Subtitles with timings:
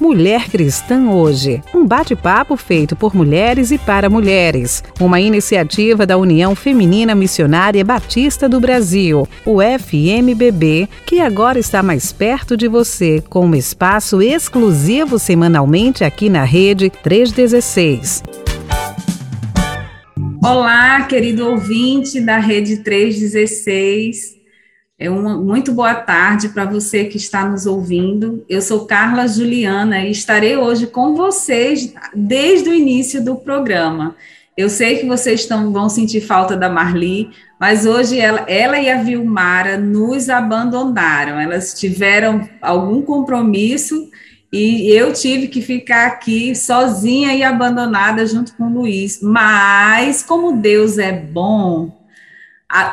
[0.00, 6.54] Mulher Cristã Hoje, um bate-papo feito por mulheres e para mulheres, uma iniciativa da União
[6.54, 13.44] Feminina Missionária Batista do Brasil, o FMBB, que agora está mais perto de você, com
[13.44, 18.22] um espaço exclusivo semanalmente aqui na Rede 316.
[20.42, 24.39] Olá, querido ouvinte da Rede 316.
[25.00, 28.44] É uma muito boa tarde para você que está nos ouvindo.
[28.46, 34.14] Eu sou Carla Juliana e estarei hoje com vocês desde o início do programa.
[34.54, 38.90] Eu sei que vocês estão, vão sentir falta da Marli, mas hoje ela, ela e
[38.90, 41.40] a Vilmara nos abandonaram.
[41.40, 44.06] Elas tiveram algum compromisso
[44.52, 49.20] e eu tive que ficar aqui sozinha e abandonada junto com o Luiz.
[49.22, 51.99] Mas, como Deus é bom,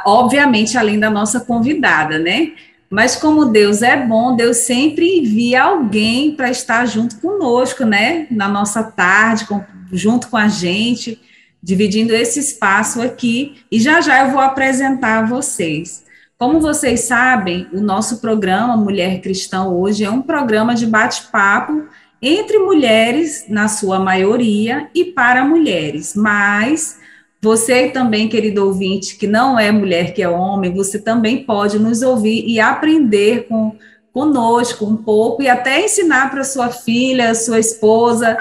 [0.05, 2.53] obviamente, além da nossa convidada, né?
[2.89, 8.27] Mas como Deus é bom, Deus sempre envia alguém para estar junto conosco, né?
[8.31, 11.19] Na nossa tarde, com, junto com a gente,
[11.61, 13.57] dividindo esse espaço aqui.
[13.71, 16.05] E já já eu vou apresentar a vocês.
[16.37, 21.87] Como vocês sabem, o nosso programa Mulher Cristã hoje é um programa de bate-papo
[22.21, 26.99] entre mulheres, na sua maioria, e para mulheres, mas
[27.41, 32.01] você também, querido ouvinte, que não é mulher, que é homem, você também pode nos
[32.01, 33.75] ouvir e aprender com,
[34.11, 38.37] conosco um pouco e até ensinar para sua filha, sua esposa.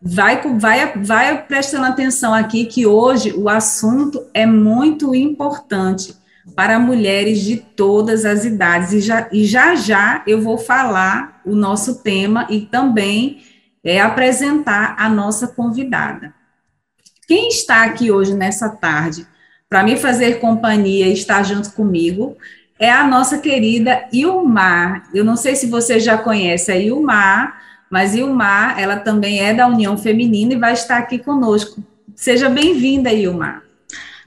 [0.00, 6.14] Vai, vai, vai prestando atenção aqui que hoje o assunto é muito importante
[6.54, 8.92] para mulheres de todas as idades.
[8.92, 13.40] E já, e já já eu vou falar o nosso tema e também
[13.82, 16.32] é, apresentar a nossa convidada.
[17.26, 19.26] Quem está aqui hoje nessa tarde
[19.68, 22.36] para me fazer companhia e estar junto comigo
[22.78, 25.08] é a nossa querida Ilmar.
[25.12, 27.60] Eu não sei se você já conhece a Ilmar,
[27.90, 31.82] mas Ilmar, ela também é da União Feminina e vai estar aqui conosco.
[32.14, 33.62] Seja bem-vinda, Ilmar.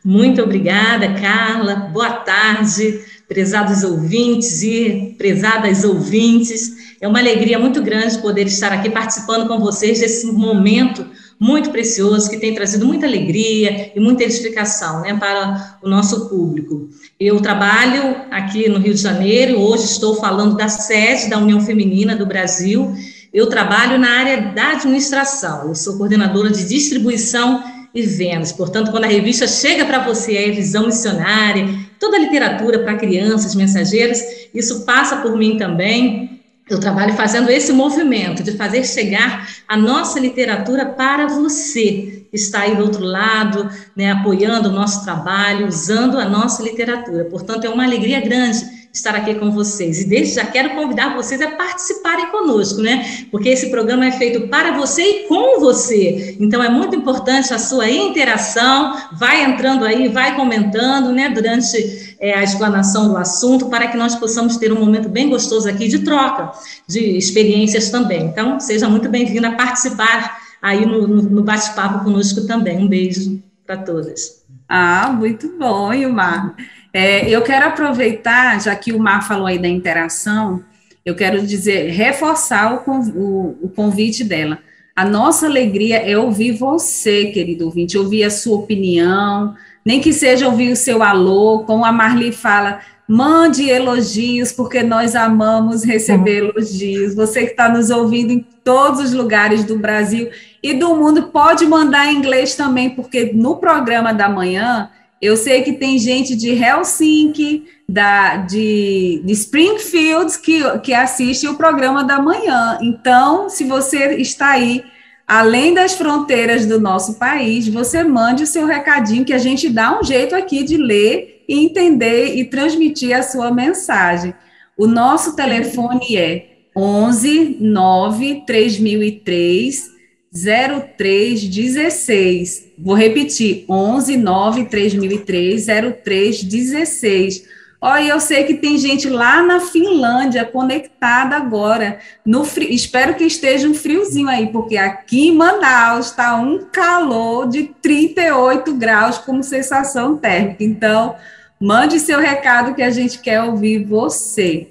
[0.03, 1.75] Muito obrigada, Carla.
[1.75, 6.97] Boa tarde, prezados ouvintes e prezadas ouvintes.
[6.99, 11.05] É uma alegria muito grande poder estar aqui participando com vocês desse momento
[11.39, 16.89] muito precioso, que tem trazido muita alegria e muita edificação né, para o nosso público.
[17.17, 22.13] Eu trabalho aqui no Rio de Janeiro, hoje estou falando da sede da União Feminina
[22.13, 22.93] do Brasil.
[23.33, 27.63] Eu trabalho na área da administração, eu sou coordenadora de distribuição
[27.95, 28.51] e vendas.
[28.51, 31.67] Portanto, quando a revista chega para você, é visão missionária,
[31.99, 34.19] toda a literatura para crianças, mensageiros,
[34.53, 36.38] isso passa por mim também.
[36.69, 42.61] Eu trabalho fazendo esse movimento de fazer chegar a nossa literatura para você que está
[42.61, 47.25] aí do outro lado, né, apoiando o nosso trabalho, usando a nossa literatura.
[47.25, 50.01] Portanto, é uma alegria grande estar aqui com vocês.
[50.01, 53.25] E desde já quero convidar vocês a participarem conosco, né?
[53.31, 56.35] Porque esse programa é feito para você e com você.
[56.39, 58.95] Então é muito importante a sua interação.
[59.13, 61.29] Vai entrando aí, vai comentando, né?
[61.29, 65.69] Durante é, a explanação do assunto, para que nós possamos ter um momento bem gostoso
[65.69, 66.51] aqui de troca
[66.87, 68.25] de experiências também.
[68.25, 72.77] Então, seja muito bem-vindo a participar aí no, no, bate-papo conosco também.
[72.77, 74.43] Um beijo para todas.
[74.67, 76.55] Ah, muito bom, Ilmar.
[76.93, 80.63] É, eu quero aproveitar, já que o Mar falou aí da interação,
[81.05, 84.59] eu quero dizer, reforçar o convite dela.
[84.95, 90.47] A nossa alegria é ouvir você, querido ouvinte, ouvir a sua opinião, nem que seja
[90.47, 96.49] ouvir o seu alô, como a Marli fala, mande elogios, porque nós amamos receber uhum.
[96.49, 97.15] elogios.
[97.15, 100.29] Você que está nos ouvindo em todos os lugares do Brasil
[100.61, 104.89] e do mundo, pode mandar em inglês também, porque no programa da manhã
[105.21, 111.55] eu sei que tem gente de Helsinki, da, de, de Springfield, que, que assiste o
[111.55, 112.77] programa da manhã.
[112.81, 114.83] Então, se você está aí,
[115.29, 119.99] além das fronteiras do nosso país, você mande o seu recadinho, que a gente dá
[119.99, 124.33] um jeito aqui de ler e entender e transmitir a sua mensagem.
[124.75, 129.91] O nosso telefone é 11 9 3003
[130.33, 132.69] 0316.
[132.79, 135.67] Vou repetir, 11 9 3003
[136.03, 137.43] 0316.
[137.81, 141.99] Olha, eu sei que tem gente lá na Finlândia conectada agora.
[142.25, 147.73] No espero que esteja um friozinho aí, porque aqui em Manaus está um calor de
[147.81, 150.61] 38 graus como sensação térmica.
[150.61, 151.15] Então,
[151.57, 154.67] mande seu recado que a gente quer ouvir você.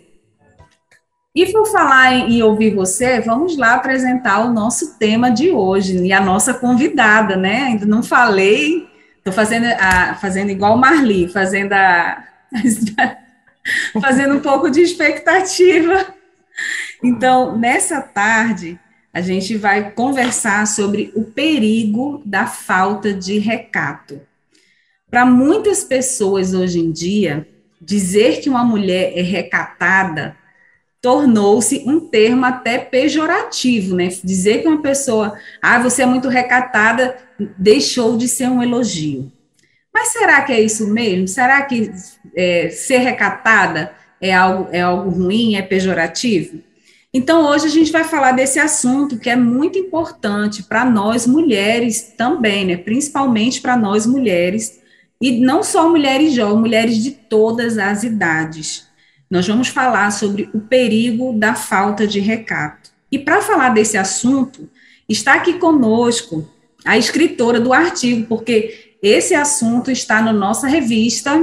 [1.34, 6.12] E por falar em, ouvir você, vamos lá apresentar o nosso tema de hoje e
[6.12, 7.62] a nossa convidada, né?
[7.68, 9.66] Ainda não falei, estou fazendo,
[10.20, 12.24] fazendo igual Marli, fazendo a,
[14.00, 16.14] fazendo um pouco de expectativa.
[17.02, 18.78] Então, nessa tarde,
[19.12, 24.20] a gente vai conversar sobre o perigo da falta de recato.
[25.10, 27.48] Para muitas pessoas hoje em dia,
[27.80, 30.36] dizer que uma mulher é recatada
[31.00, 34.08] tornou-se um termo até pejorativo, né?
[34.22, 37.16] Dizer que uma pessoa, ah, você é muito recatada,
[37.56, 39.30] deixou de ser um elogio.
[39.92, 41.26] Mas será que é isso mesmo?
[41.26, 41.90] Será que
[42.36, 46.62] é, ser recatada é algo, é algo ruim, é pejorativo?
[47.12, 52.12] Então, hoje a gente vai falar desse assunto que é muito importante para nós mulheres
[52.16, 52.76] também, né?
[52.76, 54.80] Principalmente para nós mulheres,
[55.20, 58.86] e não só mulheres jovens, mulheres de todas as idades.
[59.30, 62.90] Nós vamos falar sobre o perigo da falta de recato.
[63.10, 64.68] E para falar desse assunto,
[65.08, 66.48] está aqui conosco
[66.84, 71.38] a escritora do artigo, porque esse assunto está na nossa revista,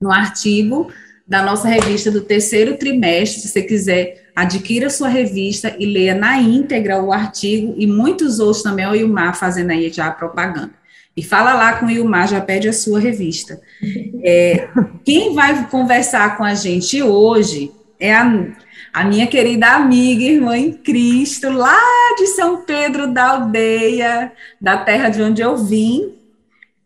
[0.00, 0.92] no artigo
[1.26, 3.40] da nossa revista do terceiro trimestre.
[3.40, 8.62] Se você quiser, adquira sua revista e leia na íntegra o artigo e muitos outros
[8.62, 10.74] também, o Ilmar fazendo aí já a propaganda.
[11.16, 13.60] E fala lá com o Ilmar, já pede a sua revista.
[14.24, 14.68] É,
[15.04, 18.46] quem vai conversar com a gente hoje é a,
[18.94, 21.76] a minha querida amiga, irmã em Cristo, lá
[22.16, 26.12] de São Pedro da Aldeia, da terra de onde eu vim,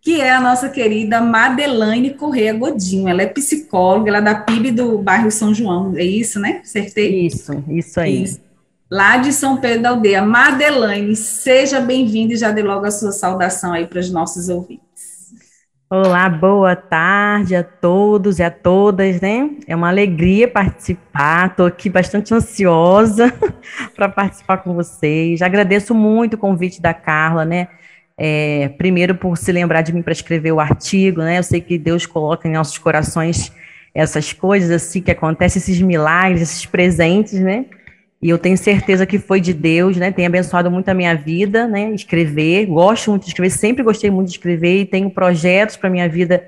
[0.07, 3.09] que é a nossa querida Madelaine Correia Godinho.
[3.09, 6.61] Ela é psicóloga, ela é da PIB do bairro São João, é isso, né?
[6.63, 7.27] Acertei?
[7.27, 8.23] Isso, isso aí.
[8.23, 8.41] Isso
[8.89, 10.23] lá de São Pedro da Aldeia.
[10.23, 14.85] Madelaine, seja bem-vinda e já dê logo a sua saudação aí para os nossos ouvintes.
[15.91, 19.51] Olá, boa tarde a todos e a todas, né?
[19.67, 23.35] É uma alegria participar, estou aqui bastante ansiosa
[23.97, 25.43] para participar com vocês.
[25.43, 27.67] Agradeço muito o convite da Carla, né?
[28.19, 31.39] É, primeiro por se lembrar de mim para escrever o artigo, né?
[31.39, 33.53] Eu sei que Deus coloca em nossos corações
[33.95, 37.67] essas coisas assim que acontecem, esses milagres, esses presentes, né?
[38.21, 40.11] E eu tenho certeza que foi de Deus, né?
[40.11, 41.91] Tem abençoado muito a minha vida, né?
[41.91, 46.09] Escrever, gosto muito de escrever, sempre gostei muito de escrever e tenho projetos para minha
[46.09, 46.43] vida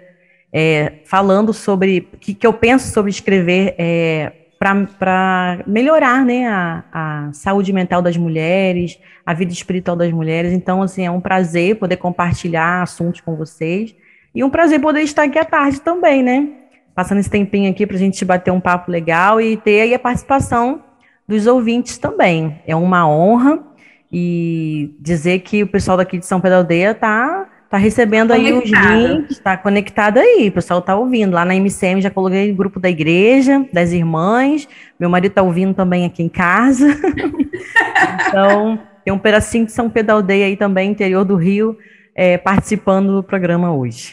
[0.53, 6.47] é, falando sobre o que, que eu penso sobre escrever é, para melhorar, né?
[6.49, 10.53] A, a saúde mental das mulheres, a vida espiritual das mulheres.
[10.53, 13.95] Então, assim, é um prazer poder compartilhar assuntos com vocês
[14.35, 16.49] e um prazer poder estar aqui à tarde também, né?
[16.95, 19.99] Passando esse tempinho aqui para a gente bater um papo legal e ter aí a
[19.99, 20.83] participação
[21.27, 22.61] dos ouvintes também.
[22.67, 23.63] É uma honra
[24.11, 28.71] e dizer que o pessoal daqui de São Pedro Aldeia está tá recebendo aí os
[28.71, 31.35] links, está conectado aí, o pessoal está ouvindo.
[31.35, 34.67] Lá na MCM já coloquei o grupo da igreja, das irmãs,
[34.99, 36.89] meu marido está ouvindo também aqui em casa.
[38.29, 41.77] então, tem um pedacinho de São Pedro Aldeia aí também, interior do Rio,
[42.15, 44.13] é, participando do programa hoje.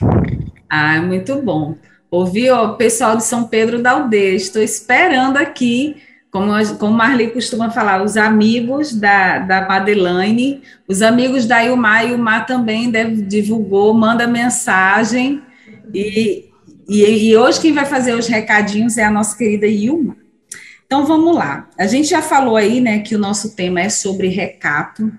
[0.69, 1.75] Ah, muito bom.
[2.11, 5.97] Ouvi o pessoal de São Pedro da Aldeia, estou esperando aqui
[6.35, 12.45] como, como Marli costuma falar, os amigos da, da Madeleine, os amigos da Ilmar, Ilmar
[12.45, 15.41] também deve, divulgou, manda mensagem,
[15.93, 16.49] e,
[16.89, 20.17] e, e, hoje quem vai fazer os recadinhos é a nossa querida Ilma.
[20.85, 21.69] Então vamos lá.
[21.79, 25.09] A gente já falou aí, né, que o nosso tema é sobre recato.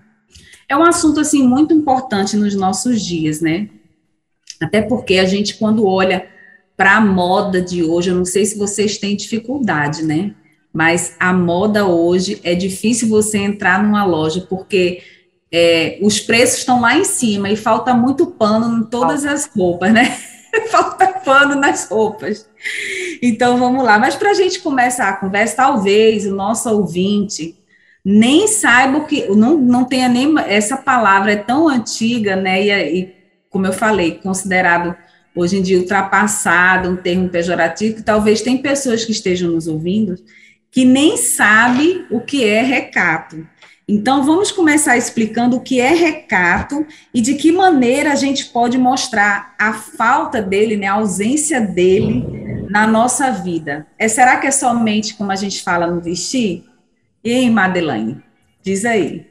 [0.68, 3.70] É um assunto assim muito importante nos nossos dias, né?
[4.60, 6.28] Até porque a gente quando olha
[6.76, 10.34] para a moda de hoje, eu não sei se vocês têm dificuldade, né?
[10.76, 15.02] Mas a moda hoje é difícil você entrar numa loja porque
[15.50, 19.90] é, os preços estão lá em cima e falta muito pano em todas as roupas,
[19.90, 20.14] né?
[20.70, 22.46] falta pano nas roupas.
[23.22, 23.98] Então vamos lá.
[23.98, 27.56] Mas para a gente começar a conversa, talvez o nosso ouvinte
[28.04, 32.62] nem saiba o que, não, não tenha nem essa palavra é tão antiga, né?
[32.62, 33.14] E, e
[33.48, 34.94] como eu falei, considerado
[35.34, 40.16] hoje em dia ultrapassado, um termo pejorativo, que talvez tem pessoas que estejam nos ouvindo
[40.76, 43.48] que nem sabe o que é recato.
[43.88, 48.76] Então, vamos começar explicando o que é recato e de que maneira a gente pode
[48.76, 53.86] mostrar a falta dele, né, a ausência dele na nossa vida.
[53.98, 56.66] É, será que é somente como a gente fala no vestir?
[57.24, 58.22] E aí, Madeleine,
[58.62, 59.26] diz aí.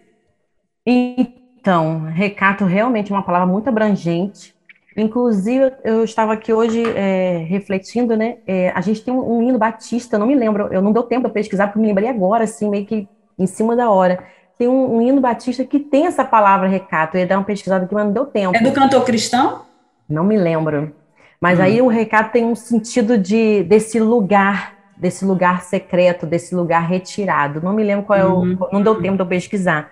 [0.84, 4.55] Então, recato realmente é uma palavra muito abrangente
[4.96, 8.38] Inclusive, eu estava aqui hoje é, refletindo, né?
[8.48, 11.24] É, a gente tem um, um, hino batista, não me lembro, eu não deu tempo
[11.24, 14.24] para pesquisar, porque me lembrei agora, assim, meio que em cima da hora.
[14.58, 17.18] Tem um, um hino batista que tem essa palavra recato.
[17.18, 18.56] Eu ia dar uma pesquisada aqui, mas não deu tempo.
[18.56, 19.64] É do cantor cristão?
[20.08, 20.94] Não me lembro.
[21.42, 21.64] Mas hum.
[21.64, 27.60] aí o recato tem um sentido de desse lugar, desse lugar secreto, desse lugar retirado.
[27.62, 28.40] Não me lembro qual é o.
[28.40, 28.58] Uhum.
[28.72, 29.92] Não deu tempo de eu pesquisar.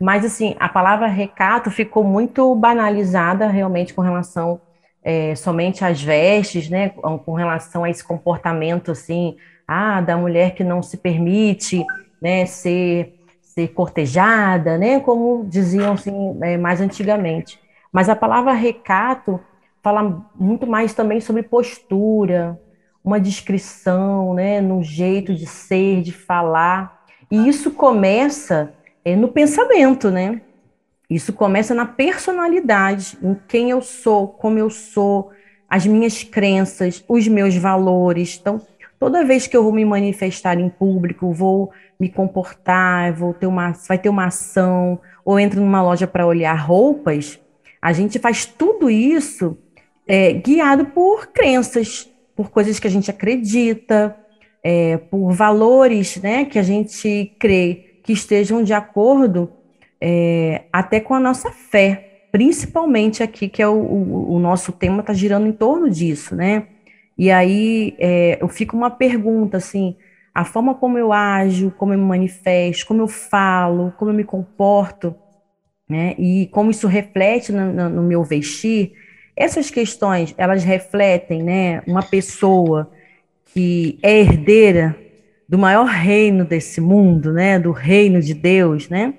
[0.00, 4.60] Mas, assim, a palavra recato ficou muito banalizada realmente com relação
[5.02, 6.88] é, somente às vestes, né?
[6.88, 9.36] Com relação a esse comportamento, assim,
[9.68, 11.84] ah, da mulher que não se permite,
[12.20, 15.00] né, ser, ser cortejada, né?
[15.00, 17.60] Como diziam assim, é, mais antigamente.
[17.92, 19.38] Mas a palavra recato
[19.82, 22.58] fala muito mais também sobre postura,
[23.04, 27.04] uma descrição, né, no jeito de ser, de falar.
[27.30, 28.72] E isso começa
[29.04, 30.40] é, no pensamento, né?
[31.08, 35.30] Isso começa na personalidade, em quem eu sou, como eu sou,
[35.68, 38.38] as minhas crenças, os meus valores.
[38.40, 38.60] Então,
[38.98, 41.70] toda vez que eu vou me manifestar em público, vou
[42.00, 46.54] me comportar, vou ter uma, vai ter uma ação, ou entro numa loja para olhar
[46.54, 47.38] roupas,
[47.80, 49.58] a gente faz tudo isso
[50.06, 54.16] é, guiado por crenças, por coisas que a gente acredita,
[54.62, 59.50] é, por valores né, que a gente crê que estejam de acordo
[60.00, 65.00] é, até com a nossa fé, principalmente aqui, que é o, o, o nosso tema
[65.00, 66.68] está girando em torno disso, né?
[67.16, 69.96] E aí é, eu fico uma pergunta assim:
[70.34, 74.24] a forma como eu ajo, como eu me manifesto, como eu falo, como eu me
[74.24, 75.14] comporto,
[75.88, 76.14] né?
[76.18, 78.92] E como isso reflete no, no, no meu vestir,
[79.34, 82.90] essas questões, elas refletem, né, uma pessoa
[83.46, 84.96] que é herdeira
[85.48, 89.14] do maior reino desse mundo, né, do reino de Deus, né?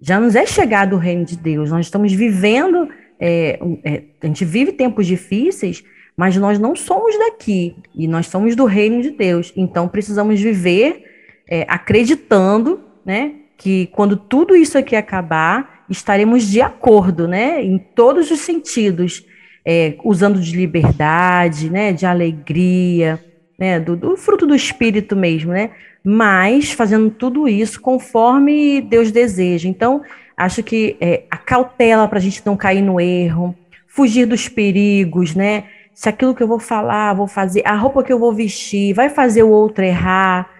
[0.00, 1.70] Já nos é chegado o reino de Deus.
[1.70, 5.82] Nós estamos vivendo, é, é, a gente vive tempos difíceis,
[6.16, 9.52] mas nós não somos daqui e nós somos do reino de Deus.
[9.56, 11.04] Então precisamos viver
[11.48, 18.30] é, acreditando, né, que quando tudo isso aqui acabar, estaremos de acordo, né, em todos
[18.30, 19.24] os sentidos
[19.64, 23.22] é, usando de liberdade, né, de alegria,
[23.58, 25.70] né, do, do, fruto do espírito mesmo, né,
[26.02, 29.68] mas fazendo tudo isso conforme Deus deseja.
[29.68, 30.02] Então,
[30.36, 33.54] acho que é, a cautela para a gente não cair no erro,
[33.86, 38.12] fugir dos perigos, né, se aquilo que eu vou falar, vou fazer, a roupa que
[38.12, 40.50] eu vou vestir, vai fazer o outro errar,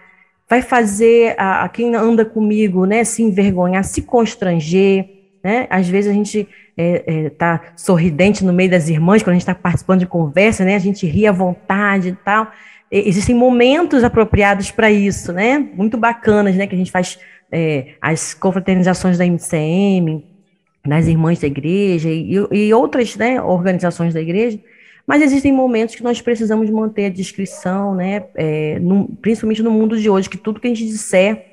[0.49, 5.67] vai fazer a, a quem anda comigo, né, se envergonhar, se constranger, né?
[5.69, 9.43] Às vezes a gente é, é, tá sorridente no meio das irmãs, quando a gente
[9.43, 10.75] está participando de conversa, né?
[10.75, 12.51] A gente ri à vontade e tal.
[12.91, 15.57] Existem momentos apropriados para isso, né?
[15.57, 16.67] Muito bacanas, né?
[16.67, 17.19] Que a gente faz
[17.51, 20.23] é, as confraternizações da MCM,
[20.85, 24.59] das irmãs da igreja e, e outras né, organizações da igreja.
[25.07, 28.25] Mas existem momentos que nós precisamos manter a discrição, né?
[28.35, 31.45] É, no, principalmente no mundo de hoje, que tudo que a gente disser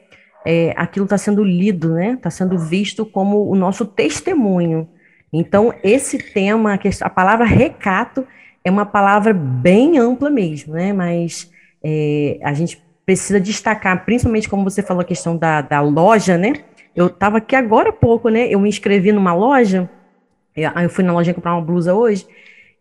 [0.44, 2.12] é, aquilo está sendo lido, né?
[2.12, 4.88] Está sendo visto como o nosso testemunho.
[5.32, 8.26] Então, esse tema, a palavra recato,
[8.64, 10.92] é uma palavra bem ampla mesmo, né?
[10.92, 11.50] Mas
[11.82, 16.52] é, a gente precisa destacar, principalmente como você falou a questão da, da loja, né?
[16.94, 18.48] Eu estava aqui agora há pouco, né?
[18.48, 19.90] Eu me inscrevi numa loja,
[20.54, 22.26] eu fui na loja comprar uma blusa hoje,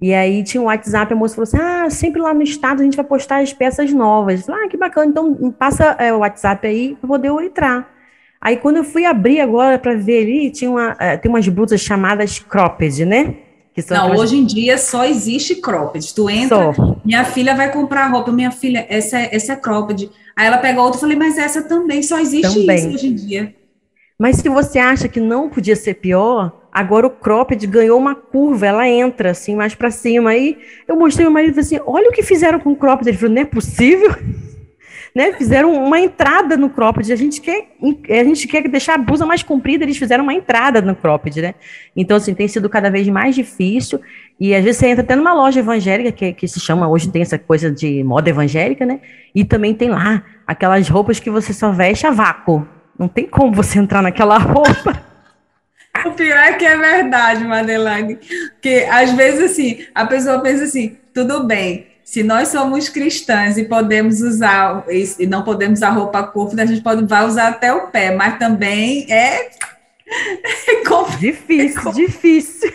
[0.01, 2.83] e aí tinha um WhatsApp, a moça falou assim: Ah, sempre lá no estado a
[2.83, 4.39] gente vai postar as peças novas.
[4.41, 7.89] Eu falei, ah, que bacana, então passa é, o WhatsApp aí para poder eu entrar.
[8.39, 11.79] Aí quando eu fui abrir agora para ver ali, tinha uma, é, tem umas blusas
[11.81, 13.35] chamadas cropped, né?
[13.89, 16.13] Não, hoje em dia só existe cropped.
[16.13, 16.97] Tu entra, só.
[17.05, 20.09] minha filha vai comprar roupa, minha filha, essa é, essa é cropped.
[20.35, 22.77] Aí ela pega outra e falei, mas essa também, só existe também.
[22.77, 23.55] isso hoje em dia.
[24.19, 28.67] Mas se você acha que não podia ser pior, agora o cropped ganhou uma curva,
[28.67, 30.31] ela entra assim mais para cima.
[30.31, 33.07] Aí eu mostrei meu marido assim: olha o que fizeram com o cropped.
[33.07, 34.15] Ele falou: não é possível.
[35.15, 35.33] Né?
[35.33, 37.11] Fizeram uma entrada no cropped.
[37.11, 37.67] A gente quer,
[38.09, 41.55] a gente quer deixar a blusa mais comprida, eles fizeram uma entrada no cropped, né?
[41.95, 43.99] Então, assim, tem sido cada vez mais difícil.
[44.39, 47.21] E às vezes você entra até numa loja evangélica, que, que se chama, hoje tem
[47.21, 48.99] essa coisa de moda evangélica, né?
[49.35, 52.67] E também tem lá aquelas roupas que você só veste a vácuo.
[52.97, 55.11] Não tem como você entrar naquela roupa.
[56.05, 58.17] O pior é que é verdade, Madeleine.
[58.53, 63.63] Porque às vezes assim, a pessoa pensa assim, tudo bem, se nós somos cristãs e
[63.63, 64.83] podemos usar
[65.17, 68.37] e não podemos usar roupa curta, a gente pode vai usar até o pé, mas
[68.37, 72.73] também é, é difícil, é difícil.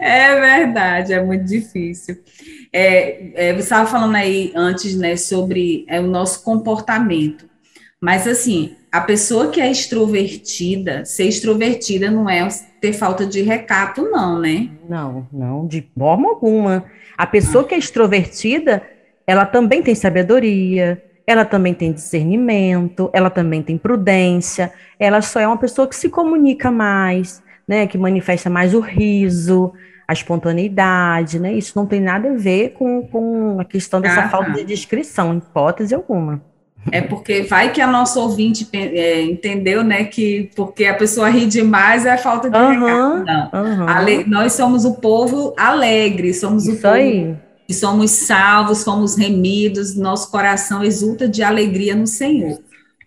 [0.00, 2.16] É verdade, é muito difícil.
[2.72, 7.50] É, é, você estava falando aí antes, né, sobre é, o nosso comportamento.
[8.00, 12.46] Mas, assim, a pessoa que é extrovertida, ser extrovertida não é
[12.80, 14.70] ter falta de recato, não, né?
[14.88, 16.84] Não, não, de forma alguma.
[17.20, 18.82] A pessoa que é extrovertida,
[19.26, 25.46] ela também tem sabedoria, ela também tem discernimento, ela também tem prudência, ela só é
[25.46, 29.70] uma pessoa que se comunica mais, né, que manifesta mais o riso,
[30.08, 31.52] a espontaneidade, né?
[31.52, 35.36] Isso não tem nada a ver com, com a questão dessa ah, falta de descrição,
[35.36, 36.40] hipótese alguma.
[36.90, 41.46] É porque vai que a nossa ouvinte é, entendeu, né, que porque a pessoa ri
[41.46, 43.24] demais é falta de uhum, recado.
[43.24, 43.50] Não.
[43.52, 43.88] Uhum.
[43.88, 47.34] Ale, nós somos o povo alegre, somos Isso o povo aí.
[47.66, 52.58] que somos salvos, somos remidos, nosso coração exulta de alegria no Senhor.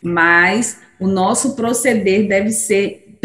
[0.03, 3.18] mas o nosso proceder deve ser,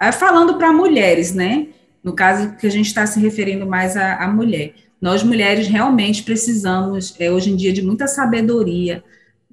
[0.00, 1.68] é, falando para mulheres, né?
[2.02, 4.72] No caso que a gente está se referindo mais à, à mulher.
[5.00, 9.02] Nós mulheres realmente precisamos, é, hoje em dia, de muita sabedoria,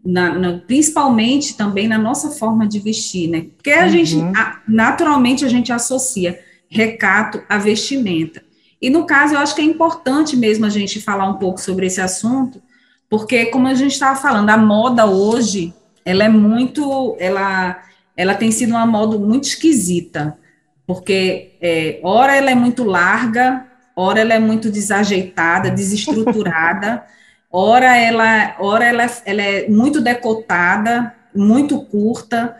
[0.07, 3.47] na, na, principalmente também na nossa forma de vestir, né?
[3.57, 3.89] Porque a uhum.
[3.89, 8.41] gente, a, naturalmente, a gente associa recato a vestimenta.
[8.81, 11.87] E no caso, eu acho que é importante mesmo a gente falar um pouco sobre
[11.87, 12.61] esse assunto,
[13.09, 15.73] porque como a gente estava falando, a moda hoje,
[16.05, 17.83] ela é muito, ela,
[18.15, 20.37] ela tem sido uma moda muito esquisita,
[20.85, 27.03] porque é, ora ela é muito larga, ora ela é muito desajeitada, desestruturada,
[27.51, 32.55] ora ela, ora ela, ela é muito decotada, muito curta,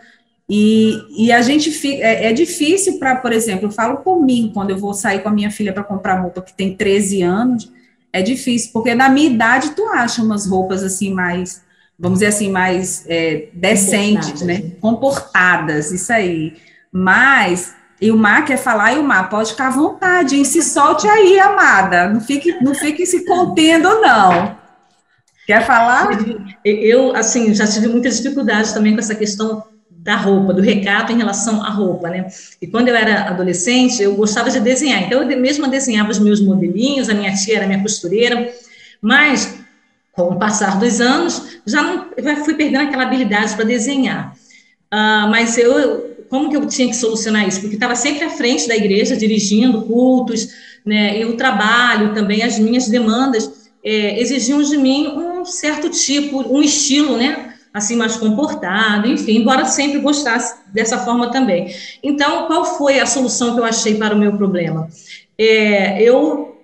[0.48, 4.50] e, e a gente fica, é, é difícil para, por exemplo, eu falo por mim,
[4.54, 7.70] quando eu vou sair com a minha filha para comprar roupa que tem 13 anos,
[8.12, 11.62] é difícil, porque na minha idade tu acha umas roupas assim mais,
[11.98, 14.72] vamos dizer assim, mais é, decentes, né?
[14.80, 16.56] Comportadas, isso aí.
[16.90, 20.44] Mas e o Mar quer falar, e o Mar pode ficar à vontade, hein?
[20.44, 22.08] se solte aí, amada.
[22.08, 24.56] Não fique, não fique se contendo, não.
[25.48, 26.10] Quer falar?
[26.62, 31.16] Eu, assim, já tive muitas dificuldades também com essa questão da roupa, do recato em
[31.16, 32.26] relação à roupa, né?
[32.60, 35.04] E quando eu era adolescente, eu gostava de desenhar.
[35.04, 38.52] Então, eu mesma desenhava os meus modelinhos, a minha tia era minha costureira,
[39.00, 39.54] mas
[40.12, 44.34] com o passar dos anos, já não fui perdendo aquela habilidade para desenhar.
[44.92, 47.62] Uh, mas eu, como que eu tinha que solucionar isso?
[47.62, 50.48] Porque estava sempre à frente da igreja, dirigindo cultos,
[50.84, 51.18] né?
[51.18, 56.62] E o trabalho também, as minhas demandas é, exigiam de mim um certo tipo, um
[56.62, 57.54] estilo, né?
[57.72, 61.74] assim mais comportado, enfim, embora sempre gostasse dessa forma também.
[62.02, 64.88] Então, qual foi a solução que eu achei para o meu problema?
[65.38, 66.56] É, eu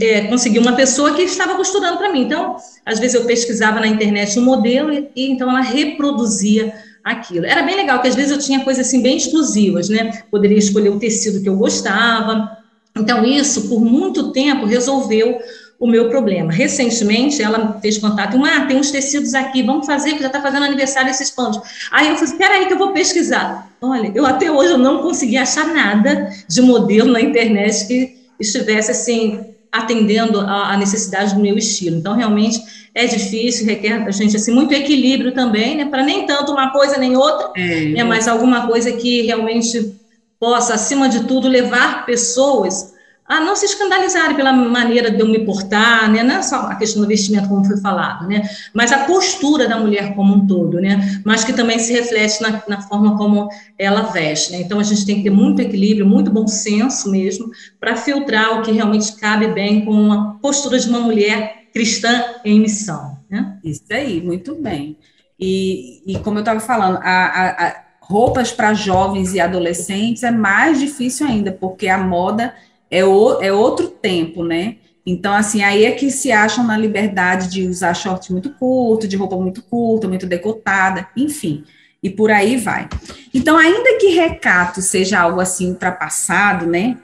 [0.00, 2.22] é, consegui uma pessoa que estava costurando para mim.
[2.22, 6.72] Então, às vezes eu pesquisava na internet um modelo e, e, então ela reproduzia
[7.04, 7.46] aquilo.
[7.46, 10.22] Era bem legal, porque às vezes eu tinha coisas assim bem exclusivas, né?
[10.30, 12.58] Poderia escolher o tecido que eu gostava.
[12.96, 15.38] Então, isso, por muito tempo, resolveu
[15.82, 16.52] o meu problema.
[16.52, 20.64] Recentemente, ela fez contato, ah, tem uns tecidos aqui, vamos fazer, que já está fazendo
[20.64, 21.58] aniversário esses panos.
[21.90, 23.68] Aí eu falei, espera aí que eu vou pesquisar.
[23.80, 28.92] Olha, eu até hoje eu não consegui achar nada de modelo na internet que estivesse,
[28.92, 29.40] assim,
[29.72, 31.96] atendendo a, necessidade do meu estilo.
[31.96, 32.62] Então, realmente,
[32.94, 36.96] é difícil, requer a gente, assim, muito equilíbrio também, né, para nem tanto uma coisa
[36.96, 39.92] nem outra, é, né, mas alguma coisa que realmente
[40.38, 42.91] possa, acima de tudo, levar pessoas
[43.32, 46.22] a não se escandalizarem pela maneira de eu me portar, né?
[46.22, 48.42] não é só a questão do vestimento, como foi falado, né?
[48.74, 51.22] mas a postura da mulher como um todo, né?
[51.24, 54.52] mas que também se reflete na, na forma como ela veste.
[54.52, 54.60] Né?
[54.60, 58.62] Então, a gente tem que ter muito equilíbrio, muito bom senso mesmo, para filtrar o
[58.62, 63.16] que realmente cabe bem com a postura de uma mulher cristã em missão.
[63.30, 63.56] Né?
[63.64, 64.98] Isso aí, muito bem.
[65.40, 70.30] E, e como eu estava falando, a, a, a roupas para jovens e adolescentes é
[70.30, 72.52] mais difícil ainda, porque a moda
[72.92, 74.76] é, o, é outro tempo, né?
[75.04, 79.16] Então, assim, aí é que se acham na liberdade de usar short muito curto, de
[79.16, 81.64] roupa muito curta, muito decotada, enfim,
[82.02, 82.88] e por aí vai.
[83.32, 86.98] Então, ainda que recato seja algo assim ultrapassado, né?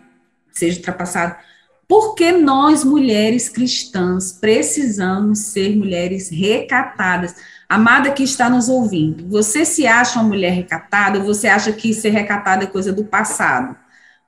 [0.53, 1.37] Seja ultrapassado,
[1.89, 7.35] por que nós, mulheres cristãs, precisamos ser mulheres recatadas?
[7.67, 11.95] Amada que está nos ouvindo, você se acha uma mulher recatada ou você acha que
[11.95, 13.75] ser recatada é coisa do passado?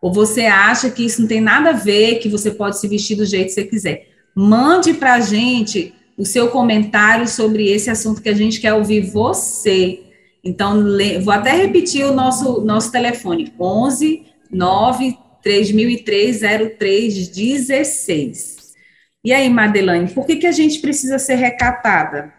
[0.01, 3.17] Ou você acha que isso não tem nada a ver, que você pode se vestir
[3.17, 4.09] do jeito que você quiser?
[4.35, 9.03] Mande para a gente o seu comentário sobre esse assunto que a gente quer ouvir
[9.03, 10.03] você.
[10.43, 10.83] Então,
[11.23, 16.41] vou até repetir o nosso, nosso telefone: 11 9 3003
[16.79, 18.75] 0316.
[19.23, 22.33] E aí, Madelane, por que, que a gente precisa ser recatada?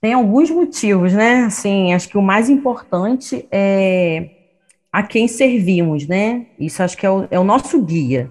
[0.00, 1.44] Tem alguns motivos, né?
[1.44, 4.41] Assim, acho que o mais importante é
[4.92, 6.46] a quem servimos, né?
[6.58, 8.30] Isso acho que é o, é o nosso guia.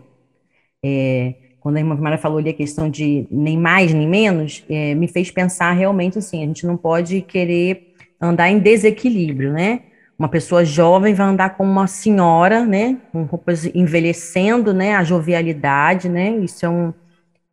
[0.85, 4.93] É, quando a irmã Maria falou ali a questão de nem mais nem menos, é,
[4.93, 9.81] me fez pensar realmente assim, a gente não pode querer andar em desequilíbrio, né?
[10.17, 12.97] Uma pessoa jovem vai andar como uma senhora, né?
[13.11, 14.95] Com roupas envelhecendo, né?
[14.95, 16.37] A jovialidade, né?
[16.37, 16.93] Isso é um,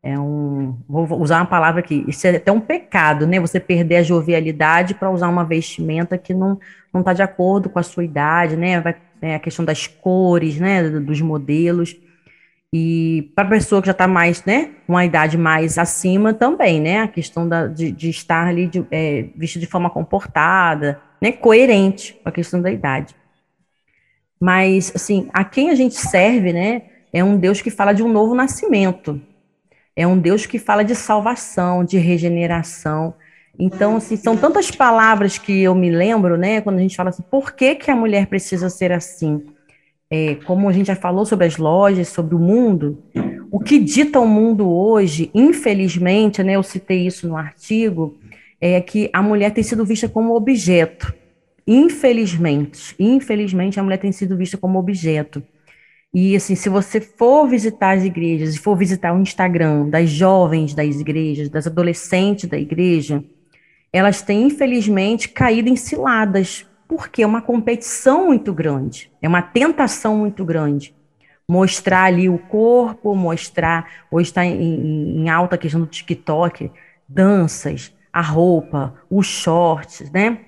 [0.02, 3.40] é um, vou usar uma palavra aqui, isso é até um pecado, né?
[3.40, 6.58] Você perder a jovialidade para usar uma vestimenta que não
[6.92, 8.80] não está de acordo com a sua idade, né?
[8.80, 10.88] Vai, é, a questão das cores, né?
[10.88, 11.96] Dos modelos.
[12.72, 17.00] E para a pessoa que já está mais, né, uma idade mais acima também, né,
[17.00, 22.18] a questão da, de, de estar ali de, é, vestido de forma comportada, né, coerente
[22.22, 23.16] com a questão da idade.
[24.38, 28.12] Mas, assim, a quem a gente serve, né, é um Deus que fala de um
[28.12, 29.18] novo nascimento,
[29.98, 33.14] é um Deus que fala de salvação, de regeneração,
[33.58, 37.24] Então, assim, são tantas palavras que eu me lembro, né, quando a gente fala assim,
[37.28, 39.44] por que, que a mulher precisa ser assim?
[40.08, 43.02] É, como a gente já falou sobre as lojas, sobre o mundo,
[43.50, 48.16] o que dita o mundo hoje, infelizmente, né, eu citei isso no artigo,
[48.60, 51.12] é que a mulher tem sido vista como objeto.
[51.66, 55.42] Infelizmente, infelizmente a mulher tem sido vista como objeto.
[56.12, 60.74] E assim, se você for visitar as igrejas, e for visitar o Instagram das jovens
[60.74, 63.22] das igrejas, das adolescentes da igreja,
[63.92, 70.16] elas têm infelizmente caído em ciladas, porque é uma competição muito grande, é uma tentação
[70.16, 70.94] muito grande.
[71.46, 76.70] Mostrar ali o corpo, mostrar, hoje está em, em alta questão do TikTok,
[77.08, 80.40] danças, a roupa, os shorts, né?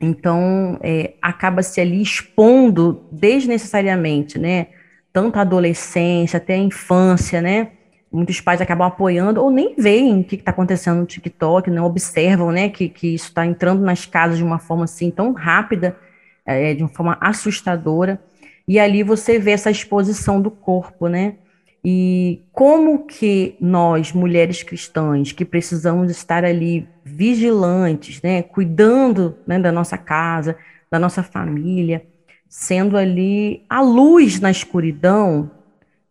[0.00, 4.68] Então, é, acaba-se ali expondo desnecessariamente, né?
[5.12, 7.72] Tanto a adolescência até a infância, né?
[8.10, 12.50] Muitos pais acabam apoiando ou nem veem o que está acontecendo no TikTok, não observam,
[12.50, 12.68] né?
[12.68, 15.96] Que, que isso está entrando nas casas de uma forma assim tão rápida,
[16.44, 18.20] é, de uma forma assustadora.
[18.66, 21.36] E ali você vê essa exposição do corpo, né?
[21.84, 29.72] E como que nós, mulheres cristãs, que precisamos estar ali vigilantes, né, cuidando né, da
[29.72, 30.56] nossa casa,
[30.88, 32.06] da nossa família,
[32.54, 35.50] sendo ali a luz na escuridão,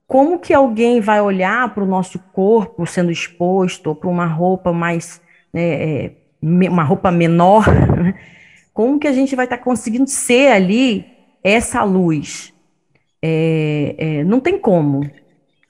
[0.08, 4.74] como que alguém vai olhar para o nosso corpo sendo exposto, ou para uma roupa
[4.74, 5.22] mais,
[5.54, 8.16] né, é, uma roupa menor, né?
[8.74, 11.06] como que a gente vai estar tá conseguindo ser ali
[11.44, 12.52] essa luz?
[13.22, 15.04] É, é, não tem como,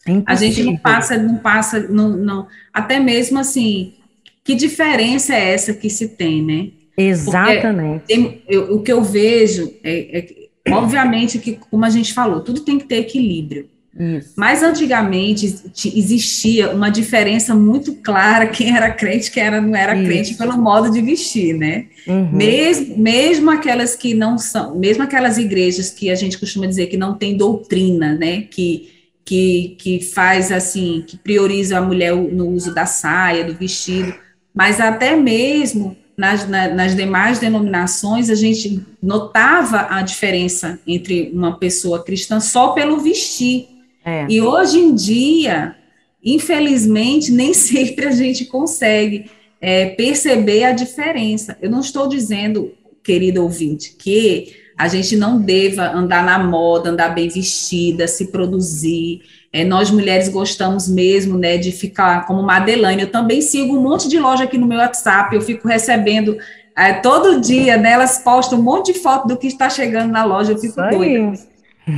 [0.07, 3.95] é a gente não passa, não passa, não, não, até mesmo assim,
[4.41, 6.69] que diferença é essa que se tem, né?
[6.95, 8.05] Exatamente.
[8.05, 12.62] Tem, eu, o que eu vejo é, é, obviamente, que, como a gente falou, tudo
[12.62, 13.69] tem que ter equilíbrio.
[13.97, 14.34] Isso.
[14.38, 15.45] Mas antigamente
[15.93, 20.06] existia uma diferença muito clara quem era crente, quem era, não era Isso.
[20.06, 21.88] crente, pelo modo de vestir, né?
[22.08, 22.32] Uhum.
[22.32, 26.95] Mesmo, mesmo aquelas que não são, mesmo aquelas igrejas que a gente costuma dizer que
[26.95, 28.43] não tem doutrina, né?
[28.43, 28.89] Que
[29.24, 34.13] que, que faz assim, que prioriza a mulher no uso da saia, do vestido,
[34.54, 41.58] mas até mesmo nas, na, nas demais denominações a gente notava a diferença entre uma
[41.58, 43.67] pessoa cristã só pelo vestir.
[44.04, 44.26] É.
[44.30, 45.76] E hoje em dia,
[46.24, 51.58] infelizmente, nem sempre a gente consegue é, perceber a diferença.
[51.62, 57.10] Eu não estou dizendo, querido ouvinte, que a gente não deva andar na moda, andar
[57.10, 59.21] bem vestida, se produzir.
[59.53, 63.01] É, nós mulheres gostamos mesmo, né, de ficar como Madeleine.
[63.01, 66.37] Eu também sigo um monte de loja aqui no meu WhatsApp, eu fico recebendo
[66.75, 70.23] é, todo dia, né, elas postam um monte de foto do que está chegando na
[70.23, 71.33] loja, eu fico doida.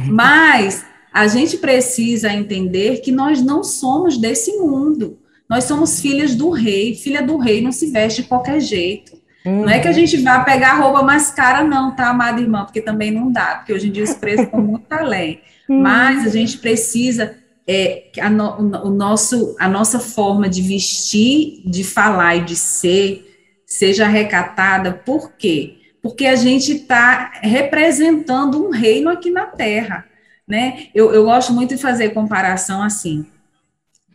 [0.09, 5.19] Mas a gente precisa entender que nós não somos desse mundo.
[5.47, 6.95] Nós somos filhas do rei.
[6.95, 9.13] Filha do rei não se veste de qualquer jeito.
[9.45, 9.63] Uhum.
[9.63, 9.97] Não é que a uhum.
[9.97, 12.63] gente vá pegar roupa mais cara, não, tá, amada irmã?
[12.63, 15.41] Porque também não dá, porque hoje em dia os preços estão muito além.
[15.69, 15.81] Uhum.
[15.81, 17.35] Mas a gente precisa
[17.67, 23.30] é, a, no, o nosso, a nossa forma de vestir, de falar e de ser
[23.65, 25.78] seja recatada, por quê?
[26.02, 30.06] Porque a gente está representando um reino aqui na Terra.
[30.47, 30.88] Né?
[30.93, 33.26] Eu, eu gosto muito de fazer comparação assim.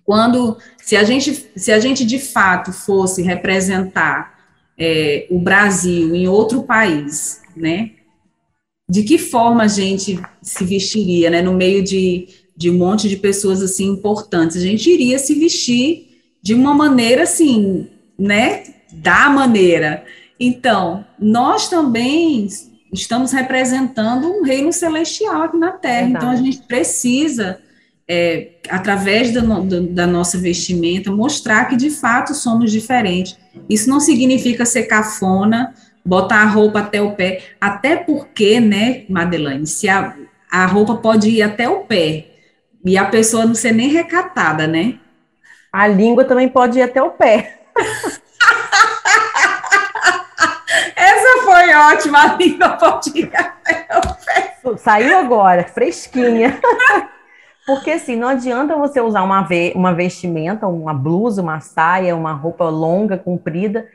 [0.04, 4.38] Quando, se a gente, se a gente de fato fosse representar
[4.78, 7.90] é, o Brasil em outro país, né?
[8.88, 11.42] De que forma a gente se vestiria, né?
[11.42, 16.08] No meio de, de um monte de pessoas assim importantes, a gente iria se vestir
[16.42, 17.86] de uma maneira assim,
[18.18, 18.64] né?
[18.92, 20.04] Da maneira.
[20.40, 22.48] Então, nós também
[22.92, 26.06] estamos representando um reino celestial aqui na Terra.
[26.06, 26.16] Verdade.
[26.16, 27.60] Então, a gente precisa,
[28.08, 34.00] é, através do, do, da nossa vestimenta, mostrar que de fato somos diferentes isso não
[34.00, 40.14] significa ser cafona, botar a roupa até o pé, até porque, né, Madeleine, se a,
[40.50, 42.26] a roupa pode ir até o pé
[42.84, 44.98] e a pessoa não ser nem recatada, né?
[45.72, 47.58] A língua também pode ir até o pé.
[50.96, 54.56] Essa foi ótima, a língua pode ir até o pé.
[54.78, 56.58] Saiu agora, fresquinha.
[57.66, 62.32] Porque assim, não adianta você usar uma, ve uma vestimenta, uma blusa, uma saia, uma
[62.32, 63.86] roupa longa, comprida,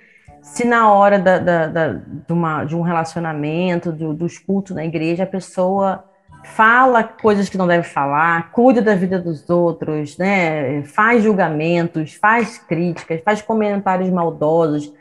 [0.43, 4.86] se na hora da, da, da de, uma, de, um relacionamento, do, dos cultos na
[4.86, 6.04] igreja, a pessoa
[6.43, 10.84] fala coisas que não deve falar, cuida da vida dos outros, né?
[10.84, 14.93] faz julgamentos, faz críticas, faz comentários maldosos.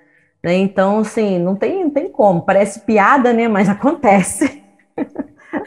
[0.42, 0.54] Né?
[0.56, 2.42] Então, assim, não tem, não tem como.
[2.42, 3.48] Parece piada, né?
[3.48, 4.62] Mas acontece.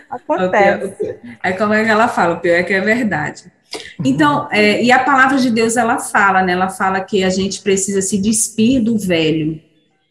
[0.09, 1.17] Acontece.
[1.43, 3.51] É como é que ela fala, o pior é que é verdade.
[4.03, 6.53] Então, é, e a palavra de Deus, ela fala, né?
[6.53, 9.61] Ela fala que a gente precisa se despir do velho.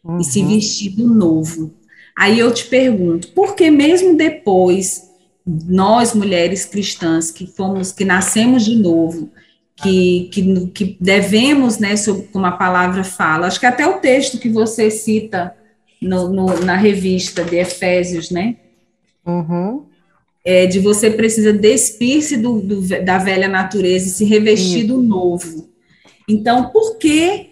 [0.03, 0.19] uhum.
[0.19, 0.47] e se uhum.
[0.49, 1.73] vestir do novo.
[2.17, 5.14] Aí eu te pergunto, por que mesmo depois
[5.45, 9.29] nós mulheres cristãs que fomos que nascemos de novo,
[9.75, 14.39] que, que, que devemos, né, sobre, como a palavra fala, acho que até o texto
[14.39, 15.55] que você cita
[16.01, 18.55] no, no, na revista de Efésios, né?
[19.25, 19.85] Uhum.
[20.43, 25.69] É, de você precisa despir-se do, do, da velha natureza e se revestir do novo.
[26.27, 27.49] Então, por que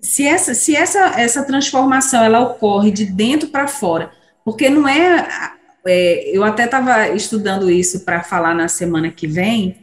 [0.00, 4.12] se essa se essa essa transformação ela ocorre de dentro para fora?
[4.44, 5.52] Porque não é,
[5.86, 9.76] é eu até estava estudando isso para falar na semana que vem.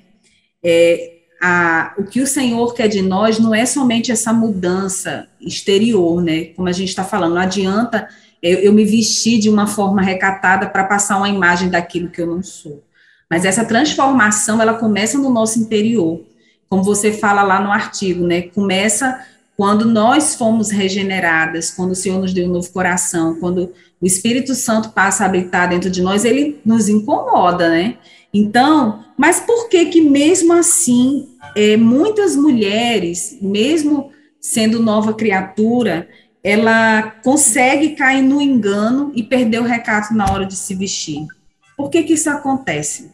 [0.64, 6.22] É, a, o que o Senhor quer de nós não é somente essa mudança exterior,
[6.22, 6.46] né?
[6.56, 8.08] Como a gente está falando, não adianta
[8.42, 12.28] eu, eu me vestir de uma forma recatada para passar uma imagem daquilo que eu
[12.28, 12.84] não sou.
[13.30, 16.24] Mas essa transformação, ela começa no nosso interior,
[16.68, 18.44] como você fala lá no artigo, né?
[18.44, 19.26] Começa
[19.60, 24.56] quando nós fomos regeneradas, quando o Senhor nos deu um novo coração, quando o Espírito
[24.56, 27.98] Santo passa a habitar dentro de nós, ele nos incomoda, né?
[28.34, 36.08] Então, mas por que que mesmo assim, é, muitas mulheres, mesmo sendo nova criatura,
[36.42, 41.28] ela consegue cair no engano e perder o recato na hora de se vestir?
[41.76, 43.12] Por que que isso acontece?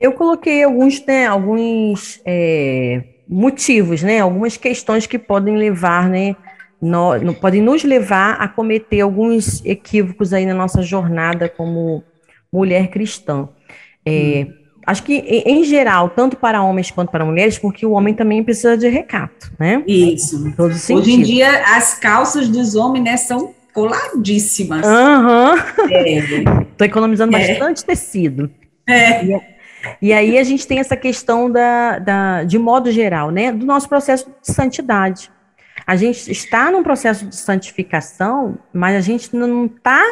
[0.00, 6.34] Eu coloquei alguns, né, alguns é, motivos, né, algumas questões que podem levar, né,
[6.80, 12.02] no, podem nos levar a cometer alguns equívocos aí na nossa jornada como
[12.52, 13.48] mulher cristã.
[14.06, 14.58] É, hum.
[14.88, 18.74] Acho que, em geral, tanto para homens quanto para mulheres, porque o homem também precisa
[18.74, 19.82] de recato, né?
[19.86, 20.50] Isso.
[20.56, 24.86] Todo Hoje em dia, as calças dos homens né, são coladíssimas.
[24.86, 25.52] Aham.
[25.52, 26.62] Uhum.
[26.62, 26.86] Estou é.
[26.88, 27.48] economizando é.
[27.48, 28.50] bastante tecido.
[28.88, 29.57] É.
[30.00, 33.88] E, aí a gente tem essa questão da, da, de modo geral, né, do nosso
[33.88, 35.30] processo de santidade.
[35.86, 40.02] A gente está num processo de santificação, mas a gente não está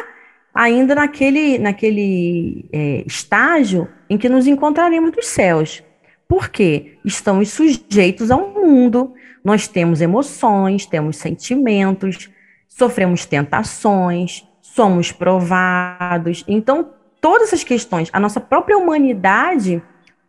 [0.53, 5.83] ainda naquele, naquele é, estágio em que nos encontraremos nos céus.
[6.27, 6.97] Por quê?
[7.05, 12.29] Estamos sujeitos ao mundo, nós temos emoções, temos sentimentos,
[12.67, 16.43] sofremos tentações, somos provados.
[16.47, 16.89] Então,
[17.21, 19.81] todas essas questões, a nossa própria humanidade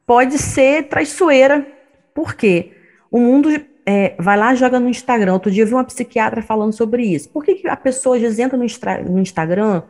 [0.07, 1.67] pode ser traiçoeira.
[2.15, 2.73] Por quê?
[3.11, 3.51] O mundo
[3.87, 5.33] é, vai lá joga no Instagram.
[5.33, 7.29] Outro dia eu vi uma psiquiatra falando sobre isso.
[7.31, 8.65] Por que, que a pessoa às vezes entra no,
[9.11, 9.83] no Instagram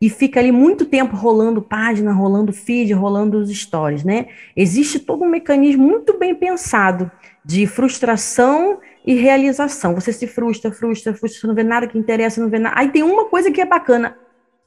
[0.00, 4.26] e fica ali muito tempo rolando página, rolando feed, rolando os stories, né?
[4.56, 7.10] Existe todo um mecanismo muito bem pensado
[7.44, 9.94] de frustração e realização.
[9.94, 12.78] Você se frustra, frustra, frustra, não vê nada que interessa, não vê nada.
[12.78, 14.16] Aí tem uma coisa que é bacana.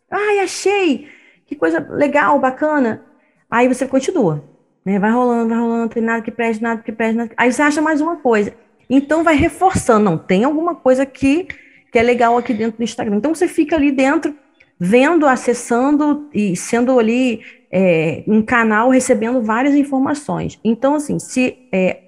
[0.10, 1.08] Ai, achei!
[1.48, 3.02] Que coisa legal, bacana.
[3.50, 4.44] Aí você continua,
[4.86, 5.00] né?
[5.00, 7.32] Vai rolando, vai rolando, tem nada que preste, nada que preste, nada.
[7.38, 8.54] Aí você acha mais uma coisa.
[8.90, 11.48] Então vai reforçando, não, tem alguma coisa que,
[11.92, 13.16] que é legal aqui dentro do Instagram.
[13.16, 14.36] Então você fica ali dentro
[14.80, 20.60] vendo, acessando e sendo ali é, um canal recebendo várias informações.
[20.64, 22.02] Então, assim, se é,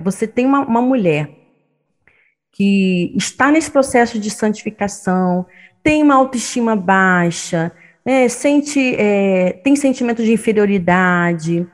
[0.00, 1.30] você tem uma, uma, mulher
[2.52, 5.44] que está nesse processo de santificação,
[5.82, 7.72] tem uma autoestima baixa,
[8.04, 11.66] é, sente, é, tem sentimento de inferioridade,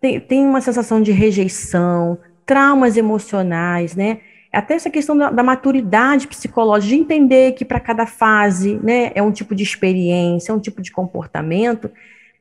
[0.00, 4.20] tem, tem uma sensação de rejeição, traumas emocionais, né?
[4.56, 9.22] até essa questão da, da maturidade psicológica, de entender que para cada fase né, é
[9.22, 11.90] um tipo de experiência, é um tipo de comportamento.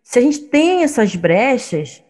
[0.02, 2.02] Se a gente tem essas brechas,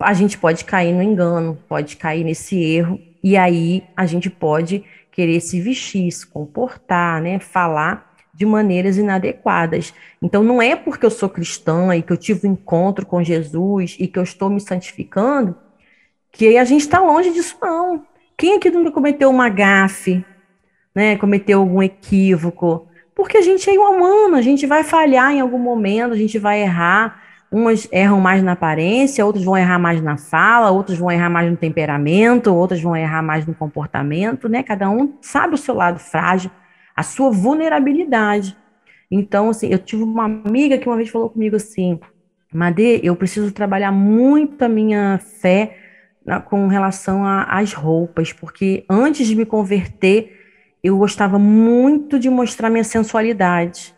[0.00, 4.84] a gente pode cair no engano, pode cair nesse erro, e aí a gente pode
[5.12, 8.03] querer se vestir, se comportar, né, falar
[8.34, 9.94] de maneiras inadequadas.
[10.20, 13.96] Então, não é porque eu sou cristã e que eu tive um encontro com Jesus
[13.98, 15.56] e que eu estou me santificando
[16.34, 18.04] que a gente está longe disso, não.
[18.36, 20.24] Quem aqui nunca cometeu uma gafe,
[20.92, 21.16] né?
[21.16, 22.88] Cometeu algum equívoco?
[23.14, 26.60] Porque a gente é humano, a gente vai falhar em algum momento, a gente vai
[26.60, 27.22] errar.
[27.52, 31.48] Umas erram mais na aparência, outros vão errar mais na fala, outros vão errar mais
[31.48, 34.64] no temperamento, outros vão errar mais no comportamento, né?
[34.64, 36.50] Cada um sabe o seu lado frágil,
[36.94, 38.56] a sua vulnerabilidade.
[39.10, 41.98] Então, assim, eu tive uma amiga que uma vez falou comigo assim:
[42.52, 45.76] Madê, eu preciso trabalhar muito a minha fé
[46.46, 50.30] com relação às roupas, porque antes de me converter,
[50.82, 53.93] eu gostava muito de mostrar minha sensualidade.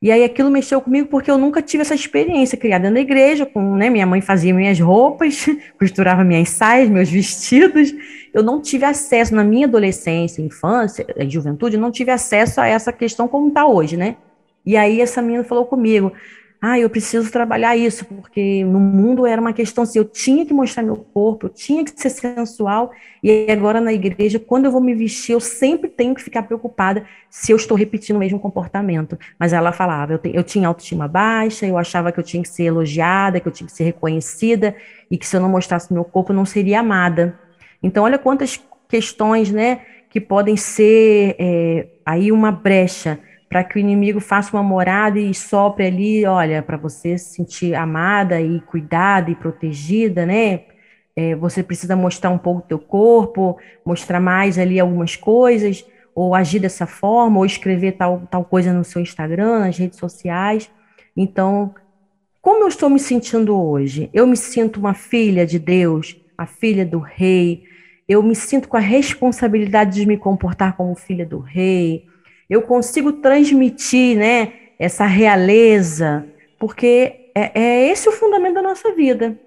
[0.00, 3.74] E aí aquilo mexeu comigo porque eu nunca tive essa experiência criada na igreja, com,
[3.74, 7.92] né, minha mãe fazia minhas roupas, costurava minhas saias, meus vestidos.
[8.32, 12.92] Eu não tive acesso na minha adolescência, infância, eh, juventude, não tive acesso a essa
[12.92, 14.16] questão como está hoje, né?
[14.64, 16.12] E aí essa menina falou comigo:
[16.60, 20.52] ah, eu preciso trabalhar isso, porque no mundo era uma questão assim, eu tinha que
[20.52, 22.90] mostrar meu corpo, eu tinha que ser sensual,
[23.22, 27.06] e agora na igreja, quando eu vou me vestir, eu sempre tenho que ficar preocupada
[27.30, 29.16] se eu estou repetindo o mesmo comportamento.
[29.38, 32.48] Mas ela falava, eu, te, eu tinha autoestima baixa, eu achava que eu tinha que
[32.48, 34.74] ser elogiada, que eu tinha que ser reconhecida,
[35.08, 37.38] e que se eu não mostrasse meu corpo, eu não seria amada.
[37.80, 43.78] Então, olha quantas questões, né, que podem ser é, aí uma brecha para que o
[43.78, 49.30] inimigo faça uma morada e sopre ali, olha, para você se sentir amada e cuidada
[49.30, 50.62] e protegida, né?
[51.16, 55.84] É, você precisa mostrar um pouco teu corpo, mostrar mais ali algumas coisas,
[56.14, 60.70] ou agir dessa forma, ou escrever tal, tal coisa no seu Instagram, nas redes sociais.
[61.16, 61.74] Então,
[62.40, 64.10] como eu estou me sentindo hoje?
[64.12, 67.64] Eu me sinto uma filha de Deus, a filha do rei.
[68.06, 72.07] Eu me sinto com a responsabilidade de me comportar como filha do rei
[72.48, 76.26] eu consigo transmitir né, essa realeza,
[76.58, 79.38] porque é, é esse o fundamento da nossa vida.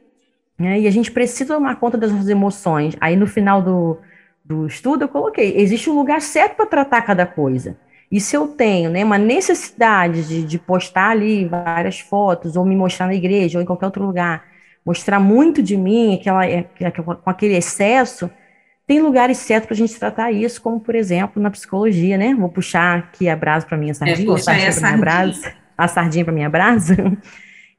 [0.58, 0.82] Né?
[0.82, 2.96] E a gente precisa tomar conta das nossas emoções.
[3.02, 3.98] Aí no final do,
[4.46, 7.78] do estudo eu coloquei, existe um lugar certo para tratar cada coisa.
[8.12, 12.76] E se eu tenho né, uma necessidade de, de postar ali várias fotos, ou me
[12.76, 14.44] mostrar na igreja, ou em qualquer outro lugar,
[14.86, 18.30] mostrar muito de mim, aquela, é, com aquele excesso,
[18.88, 22.34] tem lugares certos para a gente tratar isso, como, por exemplo, na psicologia, né?
[22.34, 25.88] Vou puxar aqui a brasa para minha sardinha, é, a sardinha para minha brasa, a
[25.88, 27.17] sardinha para minha brasa.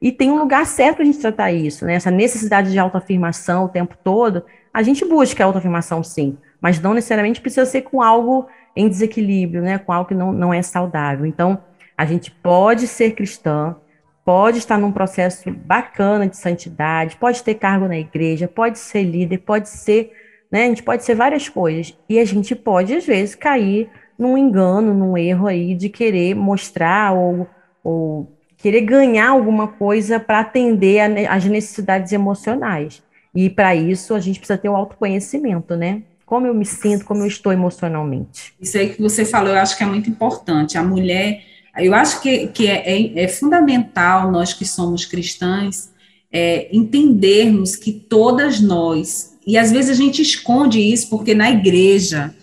[0.01, 1.95] E tem um lugar certo para a gente tratar isso, né?
[1.95, 4.45] Essa necessidade de autoafirmação o tempo todo.
[4.75, 9.79] A gente busca autoafirmação, sim, mas não necessariamente precisa ser com algo em desequilíbrio, né?
[9.79, 11.25] Com algo que não, não é saudável.
[11.25, 11.63] Então,
[11.97, 13.77] a gente pode ser cristã,
[14.25, 19.39] pode estar num processo bacana de santidade, pode ter cargo na igreja, pode ser líder,
[19.39, 20.11] pode ser
[20.53, 20.65] né?
[20.65, 21.97] A gente pode ser várias coisas.
[22.07, 23.89] E a gente pode, às vezes, cair
[24.19, 27.49] num engano, num erro aí de querer mostrar ou,
[27.83, 33.03] ou querer ganhar alguma coisa para atender às necessidades emocionais.
[33.35, 36.03] E para isso a gente precisa ter o autoconhecimento, né?
[36.27, 38.55] Como eu me sinto, como eu estou emocionalmente.
[38.61, 40.77] Isso aí que você falou, eu acho que é muito importante.
[40.77, 41.43] A mulher,
[41.79, 45.91] eu acho que, que é, é, é fundamental nós que somos cristãs
[46.31, 52.35] é, entendermos que todas nós e às vezes a gente esconde isso, porque na igreja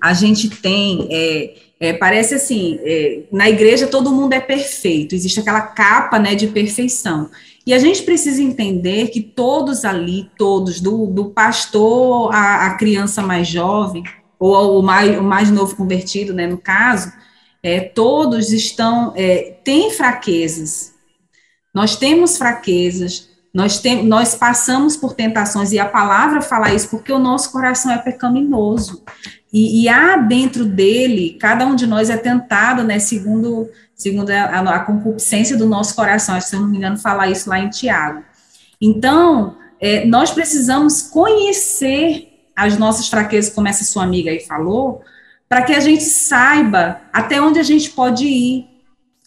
[0.00, 1.08] a gente tem.
[1.10, 6.34] É, é, parece assim, é, na igreja todo mundo é perfeito, existe aquela capa né,
[6.34, 7.30] de perfeição.
[7.64, 13.22] E a gente precisa entender que todos ali, todos, do, do pastor à, à criança
[13.22, 14.02] mais jovem,
[14.40, 17.12] ou o mais, o mais novo convertido, né, no caso,
[17.62, 20.94] é, todos estão, é, têm fraquezas.
[21.74, 23.27] Nós temos fraquezas,
[23.58, 27.90] nós, tem, nós passamos por tentações, e a palavra fala isso porque o nosso coração
[27.90, 29.02] é pecaminoso.
[29.52, 34.60] E, e há dentro dele, cada um de nós é tentado, né, segundo, segundo a,
[34.60, 36.40] a concupiscência do nosso coração.
[36.40, 38.22] Se eu não me engano, falar isso lá em Tiago.
[38.80, 45.02] Então, é, nós precisamos conhecer as nossas fraquezas, como essa sua amiga aí falou,
[45.48, 48.68] para que a gente saiba até onde a gente pode ir.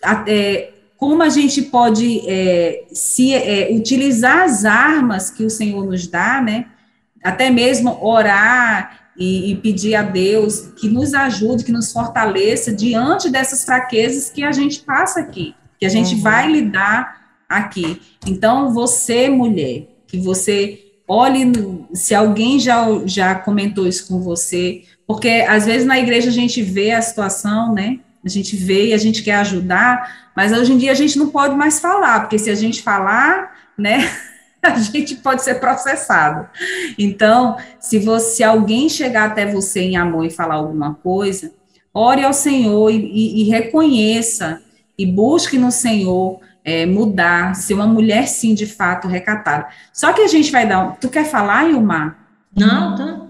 [0.01, 6.05] Até, como a gente pode é, se é, utilizar as armas que o Senhor nos
[6.05, 6.67] dá, né?
[7.23, 13.31] Até mesmo orar e, e, pedir a Deus que nos ajude, que nos fortaleça diante
[13.31, 16.21] dessas fraquezas que a gente passa aqui, que a gente uhum.
[16.21, 17.99] vai lidar aqui.
[18.27, 21.51] Então, você, mulher, que você olhe,
[21.95, 26.61] se alguém já, já comentou isso com você, porque às vezes na igreja a gente
[26.61, 27.97] vê a situação, né?
[28.23, 31.29] A gente vê e a gente quer ajudar, mas hoje em dia a gente não
[31.29, 34.09] pode mais falar, porque se a gente falar, né,
[34.61, 36.47] a gente pode ser processado.
[36.97, 41.51] Então, se você, se alguém chegar até você em amor e falar alguma coisa,
[41.93, 44.61] ore ao Senhor e, e, e reconheça
[44.97, 49.67] e busque no Senhor é, mudar, ser uma mulher sim de fato recatada.
[49.91, 50.79] Só que a gente vai dar.
[50.79, 52.17] Um, tu quer falar, Ilmar?
[52.55, 53.21] Não, tá.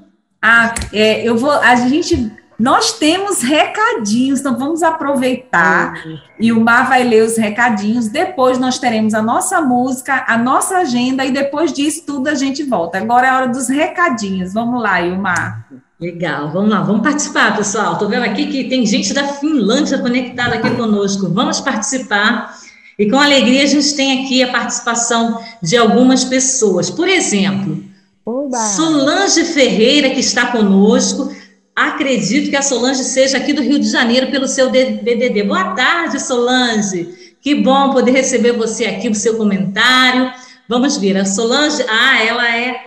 [0.41, 1.51] Ah, é, eu vou.
[1.51, 6.17] A gente nós temos recadinhos, então vamos aproveitar uhum.
[6.39, 8.08] e o Mar vai ler os recadinhos.
[8.08, 12.62] Depois nós teremos a nossa música, a nossa agenda e depois disso tudo a gente
[12.62, 13.00] volta.
[13.00, 14.54] Agora é a hora dos recadinhos.
[14.54, 15.65] Vamos lá, Ilmar.
[16.00, 17.94] Legal, vamos lá, vamos participar, pessoal.
[17.94, 21.29] Estou vendo aqui que tem gente da Finlândia conectada aqui conosco.
[21.29, 22.56] Vamos participar.
[22.98, 26.92] E com alegria a gente tem aqui a participação de algumas pessoas.
[26.92, 27.83] Por exemplo,
[28.23, 28.58] Oba.
[28.58, 31.33] Solange Ferreira, que está conosco,
[31.76, 35.44] Acredito que a Solange seja aqui do Rio de Janeiro pelo seu DDD.
[35.44, 37.36] Boa tarde, Solange.
[37.42, 40.32] Que bom poder receber você aqui, o seu comentário.
[40.67, 42.84] Vamos ver, a Solange, ah, ela é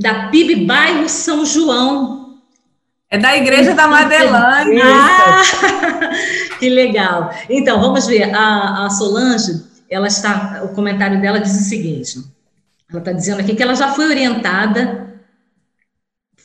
[0.00, 2.38] da PIB Bairro São João.
[3.10, 4.80] É da Igreja da Madelane.
[4.82, 5.42] Ah,
[6.58, 7.30] que legal.
[7.48, 12.20] Então, vamos ver, a, a Solange, ela está, o comentário dela diz o seguinte:
[12.90, 15.07] ela está dizendo aqui que ela já foi orientada,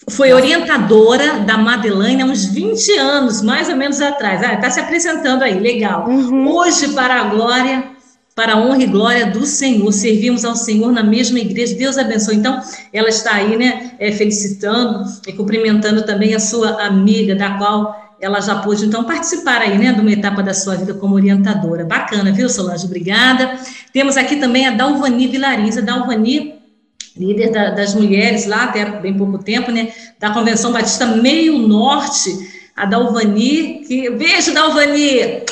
[0.10, 4.44] foi orientadora da Madeleine há uns 20 anos, mais ou menos atrás.
[4.44, 6.08] Ah, está se apresentando aí, legal.
[6.08, 6.48] Uhum.
[6.50, 7.84] Hoje, para a glória,
[8.36, 11.76] para a honra e glória do Senhor, servimos ao Senhor na mesma igreja.
[11.76, 12.36] Deus abençoe.
[12.36, 12.60] Então,
[12.92, 18.40] ela está aí, né, é, felicitando e cumprimentando também a sua amiga, da qual ela
[18.40, 21.84] já pôde, então, participar aí, né, de uma etapa da sua vida como orientadora.
[21.84, 22.86] Bacana, viu, Solange?
[22.86, 23.58] Obrigada.
[23.92, 25.78] Temos aqui também a Dalvani Vilarins.
[25.78, 26.56] A Dalvani,
[27.18, 32.30] líder da, das mulheres lá, até bem pouco tempo, né, da Convenção Batista Meio Norte,
[32.76, 34.10] a Dalvani, que...
[34.10, 35.44] Beijo, Dalvani!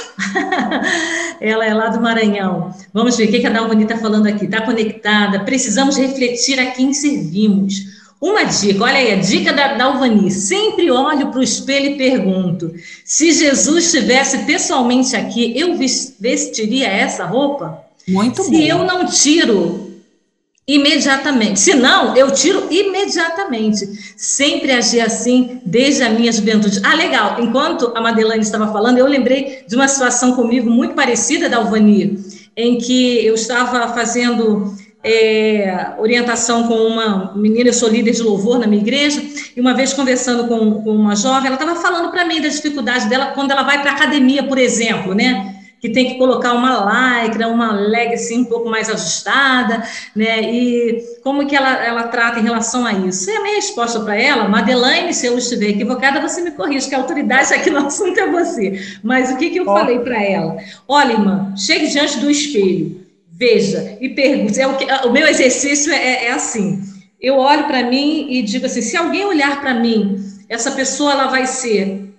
[1.39, 2.73] ela é lá do Maranhão.
[2.93, 4.45] Vamos ver o que a Dalvani está falando aqui.
[4.45, 5.39] Está conectada.
[5.41, 10.29] Precisamos refletir a quem servimos uma dica, olha aí, a dica da, da Alvani.
[10.29, 12.71] Sempre olho para o espelho e pergunto:
[13.03, 15.75] se Jesus estivesse pessoalmente aqui, eu
[16.19, 17.83] vestiria essa roupa?
[18.07, 18.57] Muito se bom.
[18.57, 19.90] Se eu não tiro
[20.75, 23.87] imediatamente, se não, eu tiro imediatamente.
[24.15, 26.79] Sempre agi assim desde a minha juventude.
[26.83, 27.37] Ah, legal.
[27.39, 32.19] Enquanto a Madeleine estava falando, eu lembrei de uma situação comigo muito parecida da Alvani,
[32.55, 38.59] em que eu estava fazendo é, orientação com uma menina, eu sou líder de louvor
[38.59, 39.21] na minha igreja,
[39.55, 43.09] e uma vez conversando com, com uma jovem, ela estava falando para mim da dificuldade
[43.09, 45.55] dela quando ela vai para academia, por exemplo, né?
[45.81, 49.83] Que tem que colocar uma lycra, uma leg assim, um pouco mais ajustada,
[50.15, 50.41] né?
[50.41, 53.29] E como que ela, ela trata em relação a isso?
[53.29, 56.95] E a minha resposta para ela, Madeleine, se eu estiver equivocada, você me corrige, que
[56.95, 58.79] a autoridade aqui no assunto é você.
[59.03, 60.55] Mas o que, que eu falei para ela?
[60.87, 63.01] Olha, irmã, chegue diante do espelho
[63.41, 64.61] Veja e pergunte.
[64.61, 66.79] É o, que, o meu exercício é, é, é assim.
[67.19, 71.25] Eu olho para mim e digo assim: se alguém olhar para mim, essa pessoa ela
[71.25, 72.10] vai ser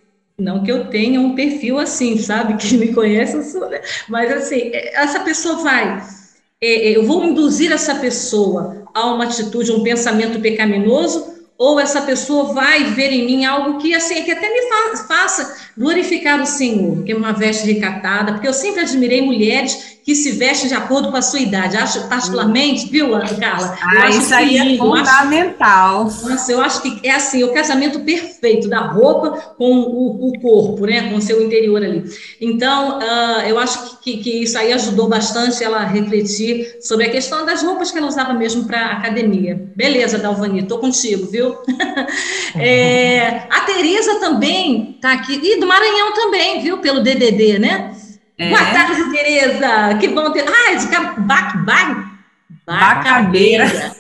[0.43, 2.55] não que eu tenha um perfil assim, sabe?
[2.63, 3.81] Que me conhece, sou, né?
[4.09, 6.03] mas assim, essa pessoa vai,
[6.61, 11.32] é, é, eu vou induzir essa pessoa a uma atitude, um pensamento pecaminoso,
[11.63, 15.63] ou essa pessoa vai ver em mim algo que assim que até me fa faça
[15.79, 20.33] glorificar o Senhor, que é uma veste recatada, porque eu sempre admirei mulheres que se
[20.33, 21.77] vestem de acordo com a sua idade.
[21.77, 23.79] Acho, particularmente, viu, Carla?
[23.81, 26.07] Ah, isso aí é fundamental.
[26.07, 30.41] Acho, nossa, eu acho que é assim, o casamento perfeito da roupa com o, o
[30.41, 31.09] corpo, né?
[31.09, 32.05] Com o seu interior ali.
[32.41, 37.11] Então, uh, eu acho que, que, isso aí ajudou bastante ela a refletir sobre a
[37.11, 39.71] questão das roupas que ela usava mesmo para academia.
[39.77, 41.52] Beleza, Dalvani, tô contigo, viu?
[42.59, 46.79] é, a Tereza também tá aqui, e do Maranhão também, viu?
[46.79, 47.95] Pelo DDD, né?
[48.39, 48.49] É.
[48.49, 49.99] Boa tarde, Tereza.
[50.01, 50.45] Que bom ter.
[50.49, 50.87] Ah, de
[51.21, 51.53] ba...
[51.65, 52.13] Ba...
[52.67, 53.93] Bacabeira.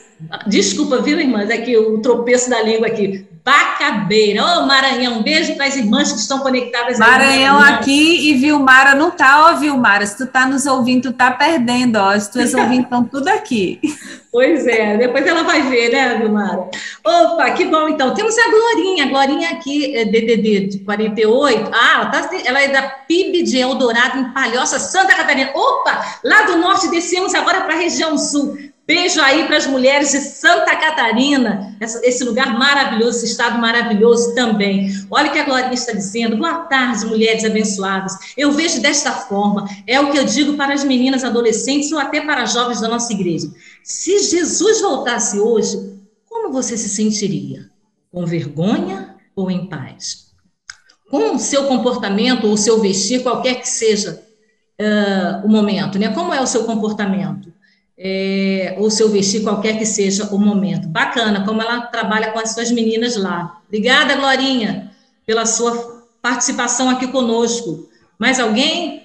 [0.46, 1.50] Desculpa, viu, irmãs?
[1.50, 3.26] É que o tropeço da língua aqui.
[3.45, 4.43] Bacabeira.
[4.45, 7.74] Ô, oh, Maranhão, um beijo para as irmãs que estão conectadas Maranhão aí.
[7.74, 10.07] aqui e Vilmara não tá, ó, Vilmara.
[10.07, 12.11] Se tu tá nos ouvindo, tu tá perdendo, ó.
[12.11, 13.80] As tuas ouvintes estão tudo aqui.
[14.32, 16.70] Pois é, depois ela vai ver, né, Vilmara?
[17.05, 18.14] Opa, que bom, então.
[18.14, 21.70] Temos a Glorinha, a Glorinha aqui, é DDD de 48.
[21.70, 25.51] Ah, ela, tá, ela é da PIB de Eldorado, em Palhoça, Santa Catarina.
[25.55, 28.57] Opa, lá do norte descemos agora para a região sul.
[28.95, 34.93] Beijo aí para as mulheres de Santa Catarina, esse lugar maravilhoso, esse estado maravilhoso também.
[35.11, 36.36] Olha o que a Glorinha está dizendo.
[36.36, 38.12] Boa tarde, mulheres abençoadas.
[38.36, 42.20] Eu vejo desta forma, é o que eu digo para as meninas adolescentes ou até
[42.20, 43.51] para jovens da nossa igreja.
[43.82, 47.70] Se Jesus voltasse hoje, como você se sentiria?
[48.12, 50.34] Com vergonha ou em paz?
[51.11, 54.22] Com o seu comportamento ou o seu vestir, qualquer que seja
[54.78, 56.09] uh, o momento, né?
[56.09, 57.51] Como é o seu comportamento?
[57.99, 60.88] É, ou seu vestir, qualquer que seja o momento.
[60.88, 63.59] Bacana, como ela trabalha com as suas meninas lá.
[63.66, 64.90] Obrigada, Glorinha,
[65.26, 67.88] pela sua participação aqui conosco.
[68.18, 69.03] Mais alguém?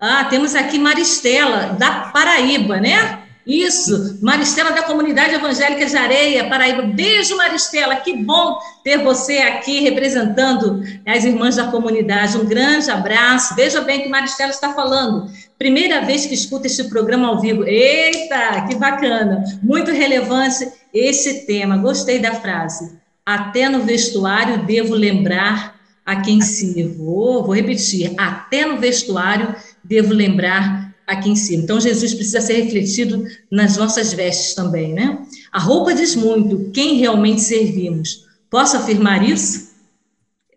[0.00, 3.20] Ah, temos aqui Maristela, da Paraíba, né?
[3.46, 6.82] Isso, Maristela da Comunidade Evangélica de Areia, Paraíba.
[6.82, 12.36] Beijo, Maristela, que bom ter você aqui representando as irmãs da comunidade.
[12.36, 13.54] Um grande abraço.
[13.54, 15.30] Veja bem que Maristela está falando.
[15.60, 17.64] Primeira vez que escuta este programa ao vivo.
[17.64, 19.44] Eita, que bacana!
[19.62, 21.76] Muito relevante esse tema.
[21.76, 22.98] Gostei da frase.
[23.26, 27.14] Até no vestuário devo lembrar a quem sirvo.
[27.14, 28.14] Oh, vou repetir.
[28.16, 29.54] Até no vestuário
[29.84, 31.64] devo lembrar a quem sirvo.
[31.64, 35.18] Então, Jesus precisa ser refletido nas nossas vestes também, né?
[35.52, 38.26] A roupa diz muito quem realmente servimos.
[38.48, 39.74] Posso afirmar isso?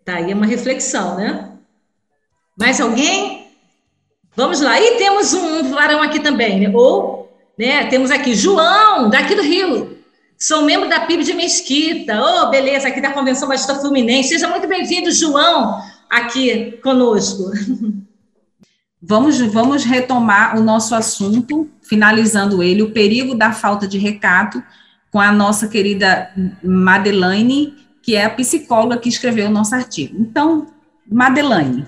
[0.05, 1.51] Tá aí uma reflexão, né?
[2.57, 3.42] Mais alguém?
[4.35, 4.79] Vamos lá.
[4.79, 6.71] E temos um varão aqui também, né?
[6.73, 9.97] Ou, né, temos aqui João, daqui do Rio.
[10.37, 12.19] Sou membro da PIB de Mesquita.
[12.19, 14.29] Oh, beleza, aqui da Convenção Batista Fluminense.
[14.29, 15.79] Seja muito bem-vindo, João,
[16.09, 17.51] aqui conosco.
[19.01, 24.61] vamos, vamos retomar o nosso assunto, finalizando ele, o perigo da falta de recato,
[25.11, 26.29] com a nossa querida
[26.63, 30.17] Madeleine, que é a psicóloga que escreveu o nosso artigo.
[30.19, 30.67] Então,
[31.09, 31.85] Madeleine,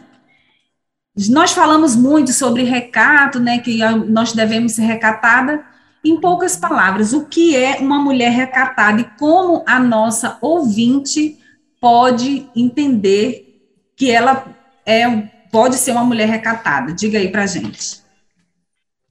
[1.30, 5.64] nós falamos muito sobre recato, né, que nós devemos ser recatada.
[6.04, 11.40] Em poucas palavras, o que é uma mulher recatada e como a nossa ouvinte
[11.80, 13.64] pode entender
[13.96, 14.46] que ela
[14.86, 15.10] é,
[15.52, 16.94] pode ser uma mulher recatada?
[16.94, 18.04] Diga aí para gente.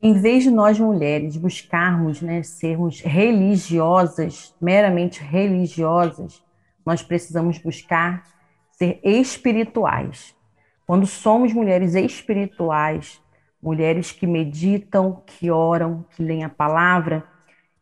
[0.00, 6.42] Em vez de nós mulheres buscarmos né, sermos religiosas, meramente religiosas,
[6.84, 8.22] nós precisamos buscar
[8.70, 10.33] ser espirituais.
[10.86, 13.20] Quando somos mulheres espirituais,
[13.62, 17.24] mulheres que meditam, que oram, que leem a palavra,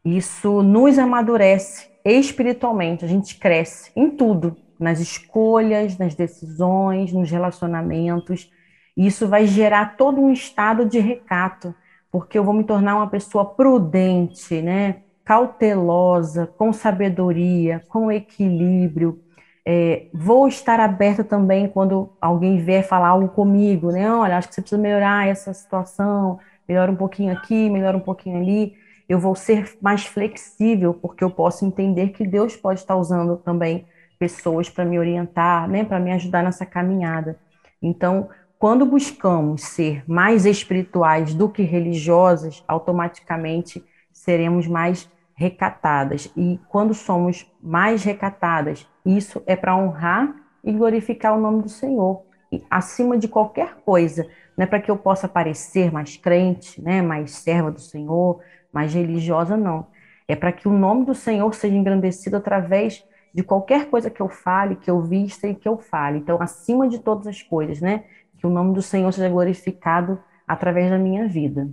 [0.05, 8.51] isso nos amadurece espiritualmente, a gente cresce em tudo, nas escolhas, nas decisões, nos relacionamentos.
[8.97, 11.75] Isso vai gerar todo um estado de recato,
[12.11, 15.03] porque eu vou me tornar uma pessoa prudente, né?
[15.25, 19.23] cautelosa, com sabedoria, com equilíbrio.
[19.65, 24.13] É, vou estar aberta também quando alguém vier falar algo comigo, né?
[24.13, 26.39] Olha, acho que você precisa melhorar essa situação,
[26.69, 28.75] melhora um pouquinho aqui, melhora um pouquinho ali.
[29.09, 33.87] Eu vou ser mais flexível, porque eu posso entender que Deus pode estar usando também
[34.19, 35.85] pessoas para me orientar, né?
[35.85, 37.39] Para me ajudar nessa caminhada.
[37.81, 46.31] Então, quando buscamos ser mais espirituais do que religiosas, automaticamente seremos mais recatadas.
[46.37, 52.23] E quando somos mais recatadas, isso é para honrar e glorificar o nome do Senhor,
[52.51, 54.27] e acima de qualquer coisa.
[54.57, 58.41] Não é para que eu possa parecer mais crente, né, mais serva do Senhor,
[58.73, 59.87] mais religiosa, não.
[60.29, 64.29] É para que o nome do Senhor seja engrandecido através de qualquer coisa que eu
[64.29, 66.19] fale, que eu vista e que eu fale.
[66.19, 68.05] Então, acima de todas as coisas, né?
[68.39, 71.69] Que o nome do Senhor seja glorificado através da minha vida.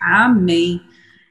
[0.00, 0.80] Amém.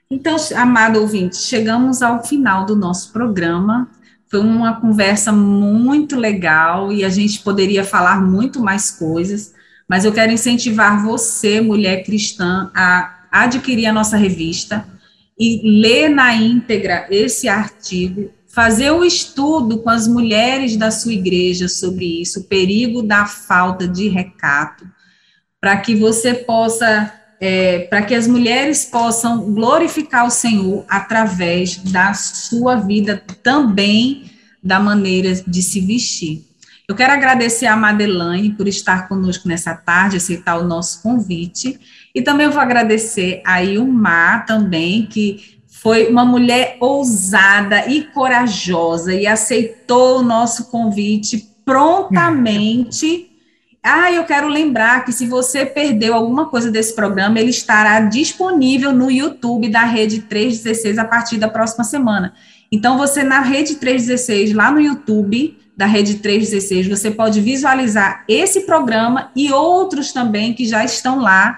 [0.10, 3.90] Então, amado ouvinte, chegamos ao final do nosso programa.
[4.30, 9.54] Foi uma conversa muito legal e a gente poderia falar muito mais coisas,
[9.88, 14.86] mas eu quero incentivar você, mulher cristã, a adquirir a nossa revista
[15.40, 21.68] e ler na íntegra esse artigo, fazer o estudo com as mulheres da sua igreja
[21.68, 24.86] sobre isso, o perigo da falta de recato,
[25.62, 32.14] para que você possa é, para que as mulheres possam glorificar o Senhor através da
[32.14, 34.32] sua vida também
[34.62, 36.46] da maneira de se vestir.
[36.88, 41.80] Eu quero agradecer a Madeleine por estar conosco nessa tarde, aceitar o nosso convite,
[42.16, 49.28] e também vou agradecer a Ilmar também, que foi uma mulher ousada e corajosa e
[49.28, 53.27] aceitou o nosso convite prontamente
[53.88, 58.92] ah, eu quero lembrar que se você perdeu alguma coisa desse programa, ele estará disponível
[58.92, 62.34] no YouTube da Rede 316 a partir da próxima semana.
[62.72, 68.62] Então, você na Rede 316, lá no YouTube da Rede 316, você pode visualizar esse
[68.62, 71.58] programa e outros também que já estão lá,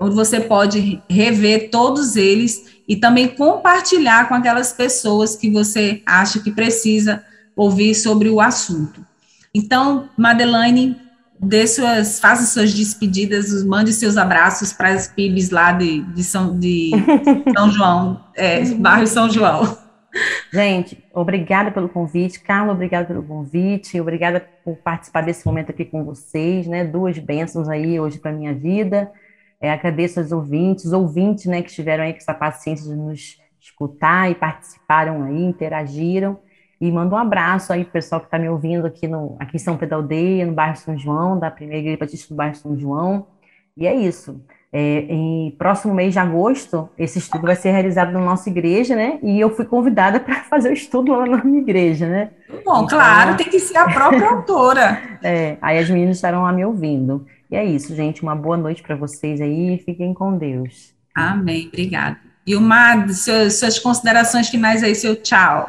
[0.00, 6.38] onde você pode rever todos eles e também compartilhar com aquelas pessoas que você acha
[6.40, 7.22] que precisa
[7.56, 9.04] ouvir sobre o assunto.
[9.52, 10.96] Então, Madeleine,
[11.40, 16.58] dê suas, faça suas despedidas, mande seus abraços para as PIBs lá de, de, São,
[16.58, 16.90] de
[17.56, 19.86] São João, é, bairro São João.
[20.52, 22.40] Gente, obrigada pelo convite.
[22.40, 24.00] Carla, obrigada pelo convite.
[24.00, 26.84] Obrigada por participar desse momento aqui com vocês, né?
[26.84, 29.10] Duas bênçãos aí hoje para minha vida.
[29.60, 34.30] É, agradeço aos ouvintes, ouvintes, né, que estiveram aí com essa paciência de nos escutar
[34.30, 36.38] e participaram aí, interagiram.
[36.80, 39.60] E mando um abraço aí pro pessoal que está me ouvindo aqui, no, aqui em
[39.60, 43.26] São Pedro Aldeia, no bairro São João, da primeira igreja batista do bairro São João.
[43.76, 44.40] E é isso.
[44.72, 49.18] É, em próximo mês de agosto, esse estudo vai ser realizado na nossa igreja, né?
[49.22, 52.30] E eu fui convidada para fazer o estudo lá na minha igreja, né?
[52.64, 55.16] Bom, então, claro, tem que ser a própria autora.
[55.22, 57.26] É, aí as meninas estarão lá me ouvindo.
[57.50, 58.22] E é isso, gente.
[58.22, 59.82] Uma boa noite para vocês aí.
[59.84, 60.94] Fiquem com Deus.
[61.12, 61.66] Amém.
[61.66, 62.18] Obrigada.
[62.46, 65.66] E uma suas considerações finais aí, seu tchau.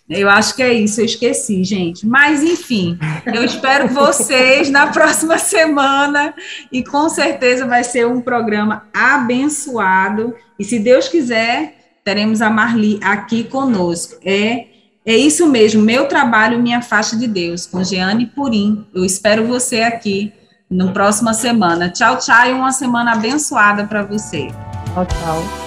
[0.09, 2.07] Eu acho que é isso, eu esqueci, gente.
[2.07, 6.33] Mas, enfim, eu espero vocês na próxima semana
[6.71, 10.33] e com certeza vai ser um programa abençoado.
[10.57, 14.17] E se Deus quiser, teremos a Marli aqui conosco.
[14.23, 14.67] É,
[15.05, 18.87] é isso mesmo, meu trabalho me afasta de Deus, com Jeane Purim.
[18.95, 20.31] Eu espero você aqui
[20.69, 21.89] na próxima semana.
[21.89, 24.47] Tchau, tchau e uma semana abençoada para você.
[24.93, 25.66] Tchau, tchau.